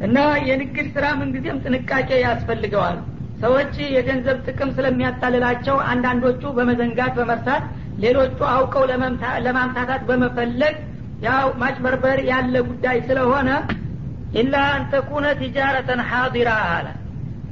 [0.00, 2.98] እና የንግድ ስራ ምንጊዜም ጥንቃቄ ያስፈልገዋል።
[3.42, 7.64] ሰዎች የገንዘብ ጥቅም ስለሚያታልላቸው አንዳንዶቹ በመዘንጋት በመርሳት
[8.04, 8.84] ሌሎቹ አውቀው
[9.46, 10.76] ለማምታታት በመፈለግ
[11.22, 13.48] ያው ማጭበርበር ያለ ጉዳይ ስለሆነ
[14.34, 16.88] ኢላ አንተኩነ ቲጃረተን ሐዲራ አለ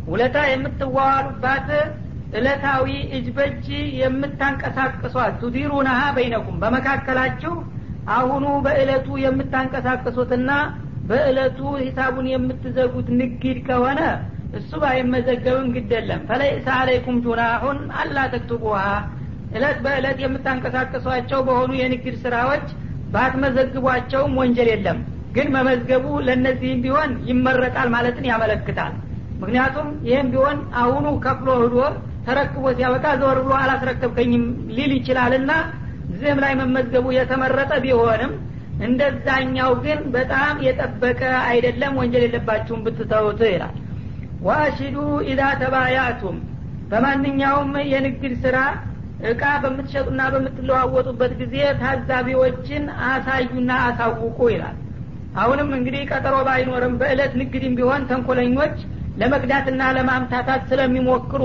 [0.07, 1.69] ውለታ የምትዋዋሉባት
[2.33, 3.67] እለታዊ እጅ በእጅ
[4.03, 7.55] የምታንቀሳቅሷት ቱዲሩነሃ በይነኩም በመካከላችሁ
[8.17, 10.51] አሁኑ በእለቱ የምታንቀሳቅሱትና
[11.09, 14.01] በእለቱ ሂሳቡን የምትዘጉት ንግድ ከሆነ
[14.59, 18.83] እሱ ባይመዘገብም ግድ የለም። ፈለይሰ አለይኩም ጁናሁን አላ ተክቱቡሃ።
[19.53, 22.67] እለት በእለት የምታንቀሳቅሷቸው በሆኑ የንግድ ስራዎች
[23.13, 24.99] ባትመዘግቧቸውም ወንጀል የለም
[25.39, 28.93] ግን መመዝገቡ ለእነዚህም ቢሆን ይመረጣል ማለትን ያመለክታል።
[29.43, 31.77] ምክንያቱም ይህም ቢሆን አሁኑ ከፍሎ ህዶ
[32.27, 34.45] ተረክቦ ሲያበቃ ዘወር ብሎ አላስረከብከኝም
[34.77, 35.53] ሊል ይችላልና
[36.13, 38.33] ዝህም ላይ መመዝገቡ የተመረጠ ቢሆንም
[38.89, 43.77] እንደዛኛው ግን በጣም የጠበቀ አይደለም ወንጀል የለባችሁም ብትተውት ይላል።
[44.49, 44.97] ዋሽዱ
[45.31, 46.37] ኢዛ ተባያቱም
[46.91, 48.59] በማንኛውም የንግድ ስራ
[49.31, 54.77] እቃ በምትሸጡና በምትለዋወጡበት ጊዜ ታዛቢዎችን አሳዩና አሳውቁ ይላል
[55.37, 58.77] አሁንም እንግዲህ ቀጠሮ ባይኖርም በእለት ንግድም ቢሆን ተንኮለኞች
[59.21, 61.43] ለመቅዳትና ለማምታታት ስለሚሞክሩ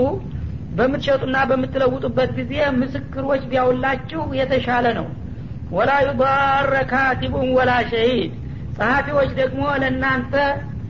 [0.78, 5.06] በምትሸጡና በምትለውጡበት ጊዜ ምስክሮች ቢያውላችሁ የተሻለ ነው።
[5.70, 8.32] ወላ ዩዳረ ካቲቡን ወላ ሸሂድ።
[8.76, 10.34] ጸሐፊዎች ደግሞ ለእናንተ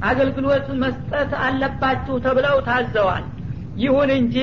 [0.09, 3.24] አገልግሎት መስጠት አለባችሁ ተብለው ታዘዋል።
[3.82, 4.36] ይሁን እንጂ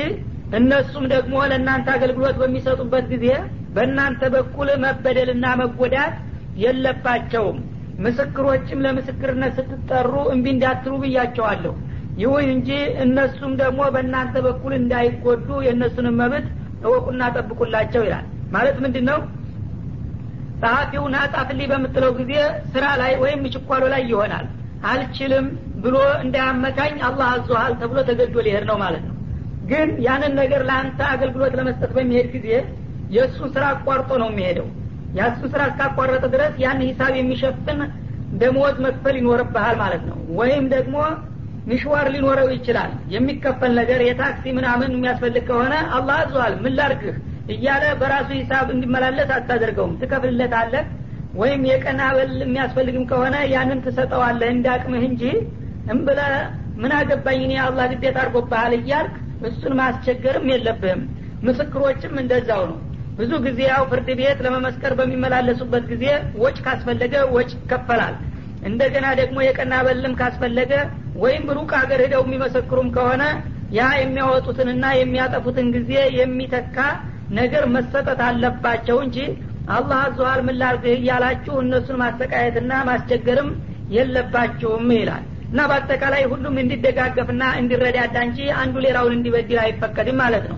[0.57, 3.27] እነሱም ደግሞ ለእናንተ አገልግሎት በሚሰጡበት ጊዜ
[3.75, 6.15] በእናንተ በኩል መበደልና መጎዳት
[6.63, 7.59] የለባቸውም
[8.03, 11.73] ምስክሮችም ለምስክርነት ስትጠሩ እምቢ እንዳትሉ ብያቸዋለሁ።
[12.21, 12.69] ይሁን እንጂ
[13.03, 16.47] እነሱም ደግሞ በእናንተ በኩል እንዳይጎዱ የእነሱንም መብት
[16.85, 18.25] እወቁና ጠብቁላቸው ይላል።
[18.55, 19.19] ማለት ምንድን ነው
[20.61, 22.33] ጸሐፊውን አጻፍልኝ በምትለው ጊዜ
[22.73, 24.47] ስራ ላይ ወይም ችኳሎ ላይ ይሆናል።
[24.89, 25.45] አልችልም
[25.83, 29.15] ብሎ እንዳያመካኝ አላህ አዞሃል ተብሎ ተገዶ ሊሄድ ነው ማለት ነው።
[29.71, 32.47] ግን ያንን ነገር ለአንተ አገልግሎት ለመስጠት በሚሄድ ጊዜ
[33.15, 34.67] የእሱን ስራ አቋርጦ ነው የሚሄደው
[35.18, 37.80] የእሱን ስራ እስካቋረጠ ድረስ ያን ሂሳብ የሚሸፍን
[38.41, 40.97] ደሞዝ መክፈል ይኖርብሃል ማለት ነው። ወይም ደግሞ
[41.66, 47.18] ሚሽዋር ሊኖረው ይችላል። የሚከፈል ነገር የታክሲ ምናምን የሚያስፈልግ ከሆነ አላህ አዟል። ምን ላርግህ
[47.53, 50.86] እያለ በራሱ ሂሳብ እንዲመላለስ አታደርገውም። ትከፍልለት አለህ
[51.34, 55.24] ወይም የቀና በል የሚያስፈልግም ከሆነ ያንን ትሰጠዋለህ እንዳቅምህ እንጂ
[55.91, 56.20] እምብለ
[56.82, 59.16] ምን አገባኝ እኔ አላህ ግዴታ አድርጎብሃል እያልክ
[59.47, 61.01] እሱን ማስቸገርም የለብህም።
[61.47, 62.78] ምስክሮችም እንደዛው ነው
[63.18, 66.05] ብዙ ጊዜ ያው ፍርድ ቤት ለመመስከር በሚመላለሱበት ጊዜ
[66.41, 68.16] ወጭ ካስፈለገ ወጭ ይከፈላል።
[68.64, 70.74] እንደገና ደግሞ የቀና በልም ካስፈለገ
[71.22, 73.24] ወይም ሩቅ ሀገር ሄደው የሚመሰክሩም ከሆነ
[73.72, 76.78] ያ የሚያወጡትንና የሚያጠፉትን ጊዜ የሚተካ
[77.32, 79.18] ነገር መሰጠት አለባቸው እንጂ
[79.76, 83.49] አላህ አዘዋል ምላርግህ እያላችሁ እነሱን ማሰቃየትና ማስቸገርም
[83.95, 90.57] የለባችሁም ይላል። እና በአጠቃላይ ሁሉም እንዲደጋገፍና እንዲረዳዳ እንጂ አንዱ ሌላውን እንዲበድል አይፈቀድም ማለት ነው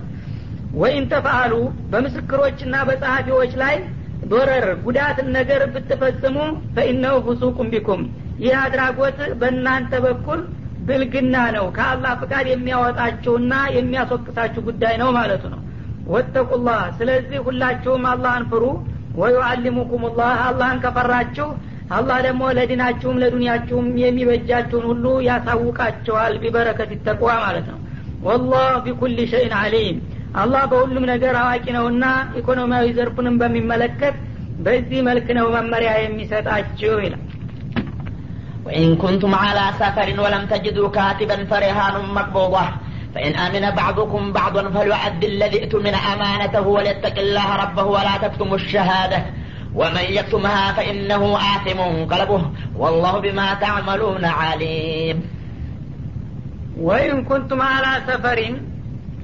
[0.73, 1.53] ወይን ተፈአሉ
[1.91, 3.75] በምስክሮችና በጸሐፊዎች ላይ
[4.31, 6.35] ዶረር ጉዳትን ነገር ብትፈጽሙ
[6.75, 8.01] ፈኢነው ፍሱቁም ቢኩም።
[8.43, 10.39] ይህ አድራጎት በእናንተ በኩል
[10.87, 15.61] ብልግና ነው ከአላህ ፍቃድ የሚያወጣችሁና የሚያስወቅሳችሁ ጉዳይ ነው ማለቱ ነው።
[16.07, 18.63] ወተቁላህ። ስለዚህ ሁላችሁም አላህን ፍሩ።
[19.17, 21.47] ወዩአሊሙኩም ላህ አላህን ከፈራችሁ
[21.91, 27.79] አላህ ደግሞ ለዲናችሁም ለዱንያችሁም የሚበጃችሁን ሁሉ ያሳውቃቸዋል። ቢበረከት ይተቅዋ ማለት ነው።
[28.23, 29.97] ወላህ ቢኩል ሸይን አሊም
[30.42, 32.04] አላህ በሁሉም ነገር አዋቂ ነውና
[32.40, 34.16] ኢኮኖሚያዊ ዘርፉንም በሚመለከት
[34.66, 37.24] በዚህ መልክ ነው መመሪያ የሚሰጣችሁ ይላል
[38.66, 42.64] وإن كنتم على سفر ولم تجدوا كاتبا فرهان مقبوضة
[43.14, 49.20] فإن أمن بعضكم بعضا فليؤد الذي اؤتمن أمانته وليتق الله ربه ولا تكتموا الشهادة
[49.74, 51.22] ومن يكتمها فإنه
[51.52, 51.78] آثم
[52.12, 52.42] قلبه
[52.76, 55.18] والله بما تعملون عليم
[56.86, 58.54] ወይን ኩንቱም አላ ሰፈሪን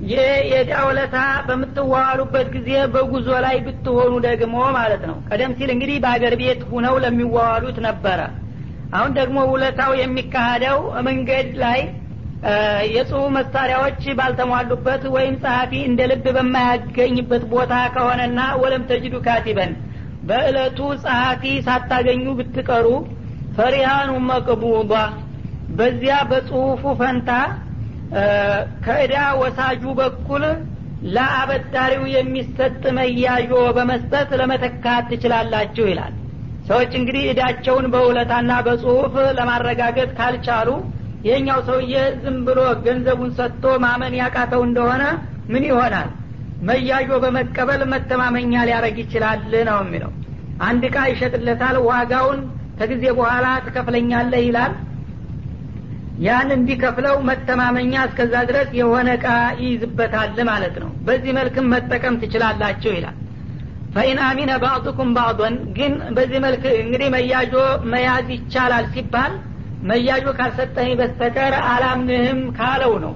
[0.08, 0.20] ይህ
[0.52, 1.16] የዳውለታ
[1.48, 7.78] በምትዋዋሉበት ጊዜ በጉዞ ላይ ብትሆኑ ደግሞ ማለት ነው። ቀደም ሲል እንግዲህ በአገር ቤት ሁነው ለሚዋዋሉት
[7.88, 8.20] ነበረ።
[8.94, 10.78] አሁን ደግሞ ውለታው የሚካሄደው
[11.08, 11.80] መንገድ ላይ
[12.94, 19.72] የጽሁፍ መሳሪያዎች ባልተሟሉበት ወይም ጸሐፊ እንደ ልብ በማያገኝበት ቦታ ከሆነና ወለም ተጅዱ ካቲበን
[20.30, 22.88] በእለቱ ጸሐፊ ሳታገኙ ብትቀሩ
[23.58, 24.94] ፈሪሃኑ መቅቡባ
[25.78, 27.32] በዚያ በጽሁፉ ፈንታ
[28.86, 30.44] ከእዳ ወሳጁ በኩል
[31.08, 36.14] ለአበዳሪው የሚሰጥ መያዦ በመስጠት ለመተካት ትችላላችሁ ይላል።
[36.68, 40.70] ሰዎች እንግዲህ እዳቸውን በውለታና በጽሁፍ ለማረጋገጥ ካልቻሉ
[41.26, 45.04] ይህኛው ሰውዬ ዝም ብሎ ገንዘቡን ሰጥቶ ማመን ያቃተው እንደሆነ
[45.52, 46.10] ምን ይሆናል?
[46.62, 49.40] መያዦ በመቀበል መተማመኛ ሊያደረግ ይችላል
[49.70, 50.12] ነው የሚለው።
[50.60, 52.40] አንድ እቃ ይሸጥለታል ዋጋውን
[52.80, 54.74] ከጊዜ በኋላ ትከፍለኛለህ ይላል
[56.20, 59.28] ያን እንዲከፍለው መተማመኛ እስከዛ ድረስ የሆነ እቃ
[59.60, 63.18] ይይዝበታል ማለት ነው። በዚህ መልክም መጠቀም ትችላላችሁ ይላል።
[63.94, 67.54] ፈኢን አሚነ ባዕዱኩም ባዕዶን ግን በዚህ መልክ እንግዲህ መያዦ
[67.94, 69.32] መያዝ ይቻላል ሲባል
[69.90, 73.14] መያዦ ካልሰጠኝ በስተቀር አላምንህም ካለው ነው።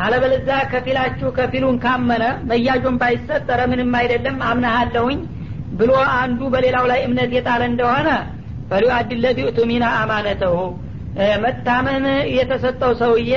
[0.00, 5.18] አለበለዛ ከፊላችሁ ከፊሉን ካመነ መያዦን ባይሰጥ ምንም አይደለም አምናሃለሁኝ
[5.80, 5.90] ብሎ
[6.20, 8.08] አንዱ በሌላው ላይ እምነት የጣለ እንደሆነ
[9.22, 10.54] ለዚ ኡቱሚና አማነተሁ
[11.44, 12.04] መታመን
[12.36, 13.32] የተሰጠው ሰውዬ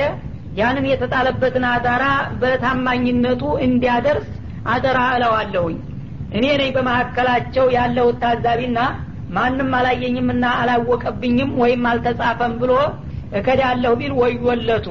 [0.56, 2.04] ያንን የተጣለበትን አደራ
[2.40, 4.28] በታማኝነቱ እንዲያደርስ
[4.74, 5.78] አደራ እለዋለሁኝ።
[6.32, 8.78] እኔ ነኝ በመካከላቸው ያለው ታዛቢና
[9.36, 12.72] ማንም አላየኝምና አላወቀብኝም ወይም አልተጻፈም ብሎ
[13.38, 14.86] እከዳለሁ ቢል ወዮለቱ።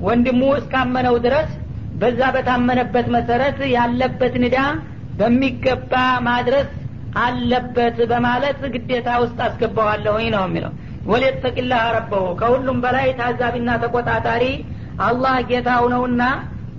[0.00, 1.50] ወንድሙ እስካመነው ድረስ
[2.00, 4.58] በዛ በታመነበት መሰረት ያለበት ንዳ
[5.18, 5.94] በሚገባ
[6.28, 6.68] ማድረስ
[7.20, 10.72] አለበት በማለት ግዴታ ውስጥ አስገባዋለሁኝ ነው የሚለው
[11.06, 14.44] ወሊየተቂላህ ረበሁ ከሁሉም በላይ ታዛቢና ተቆጣጣሪ
[15.00, 16.22] አላህ ጌታው ነውና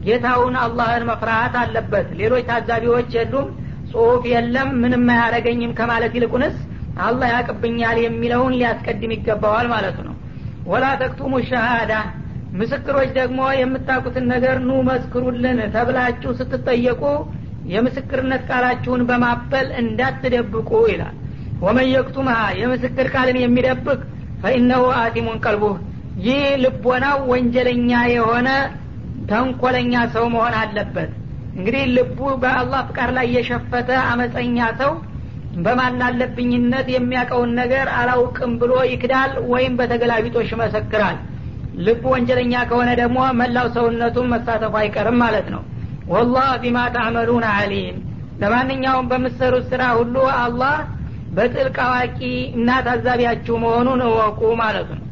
[0.05, 3.47] ጌታውን አላህን መፍራት አለበት። ሌሎች ታዛቢዎች የሉም
[3.91, 6.55] ጽሁፍ የለም ምንም አያረገኝም ከማለት ይልቁንስ
[7.05, 10.15] አላህ ያቅብኛል የሚለውን ሊያስቀድም ይገባዋል ማለት ነው።
[10.72, 11.93] ወላ ተክቱሙ ሸሃዳ
[12.53, 17.03] ምስክሮች ደግሞ የምታውቁትን ነገር ኑ መስክሩልን ተብላችሁ ስትጠየቁ
[17.74, 21.15] የምስክርነት ቃላችሁን በማበል እንዳትደብቁ ይላል
[21.62, 23.99] ወመን የክቱምሃ የምስክር ቃልን የሚደብቅ
[24.41, 25.76] ፈኢነሁ አቲሙን ቀልቡህ።
[26.18, 28.47] ይህ ልቦናው ወንጀለኛ የሆነ
[29.30, 31.12] ተንኮለኛ ሰው መሆን አለበት።
[31.55, 34.91] እንግዲህ ልቡ በአላህ ፍቃድ ላይ የሸፈተ አመፀኛ ሰው
[35.66, 41.18] በማናለብኝነት የሚያውቀውን ነገር አላውቅም ብሎ ይክዳል ወይም በተገላቢጦሽ ይመሰክራል።
[41.80, 45.62] ልቡ ወንጀለኛ ከሆነ ደግሞ መላው ሰውነቱን መሳተፉ አይቀርም ማለት ነው።
[46.07, 47.97] ወላህ ቢማ ታዕመሉን አሊም
[48.39, 50.76] ለማንኛውም በምሰሩት ስራ ሁሉ አላህ
[51.36, 52.18] በጥልቅ አዋቂ
[52.59, 55.03] እና ታዛቢያችሁ መሆኑን እወቁ ማለት ነው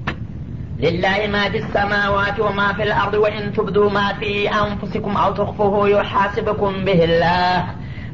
[0.85, 4.33] لله ما في السماوات وما في الأرض وإن تبدوا ما في
[4.63, 7.59] أنفسكم أو تخفوه يحاسبكم به الله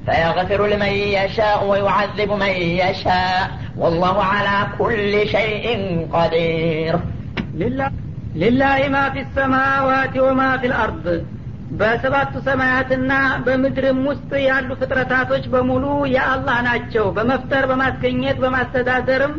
[0.06, 2.52] فيغفر لمن يشاء ويعذب من
[2.82, 5.66] يشاء والله على كل شيء
[6.14, 6.94] قدير
[8.40, 11.06] ሊላህ ማ ፊ ሰማዋት ወማ ፊ ልአርድ
[11.71, 13.11] በሰባቱ ሰማያትና
[13.45, 15.85] በምድርም ውስጥ ያሉ ፍጥረታቶች በሙሉ
[16.15, 19.33] የአላህ ናቸው። በመፍጠር በማስገኘት በማስተዳደርም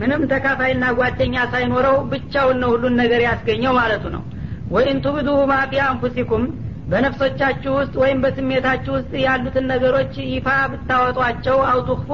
[0.00, 4.22] ምንም ተካፋይና ጓደኛ ሳይኖረው ብቻውን ነው ሁሉን ነገር ያስገኘው ማለቱ ነው።
[4.70, 6.44] ወይን ቱብዱ ማ ፊ አንፉሲኩም
[6.92, 12.08] በነፍሶቻችሁ ውስጥ ወይም በስሜታችሁ ውስጥ ያሉትን ነገሮች ይፋ ብታወጧቸው አውቱክፉ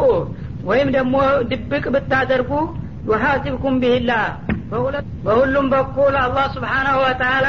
[0.65, 1.17] ወይም ደግሞ
[1.51, 2.51] ድብቅ ብታደርጉ
[3.09, 4.13] ዩሐሲብኩም ቢሂላ
[5.25, 7.47] በሁሉም በኩል አላህ ስብሓናሁ ወተላ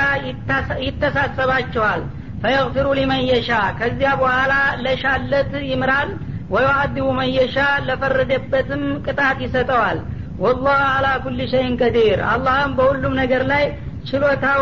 [0.86, 2.02] ይተሳሰባቸዋል።
[2.44, 3.50] ፈየግፊሩ ሊመን የሻ።
[3.80, 4.54] ከዚያ በኋላ
[4.84, 6.12] ለሻለት ይምራል።
[6.50, 7.58] ወዩአድቡ መን የሻ።
[7.88, 9.98] ለፈረደበትም ቅጣት ይሰጠዋል።
[10.40, 13.64] ወላህ አላ ኩል ሸይን ቀዲር። አላህም በሁሉም ነገር ላይ
[14.10, 14.62] ችሎታው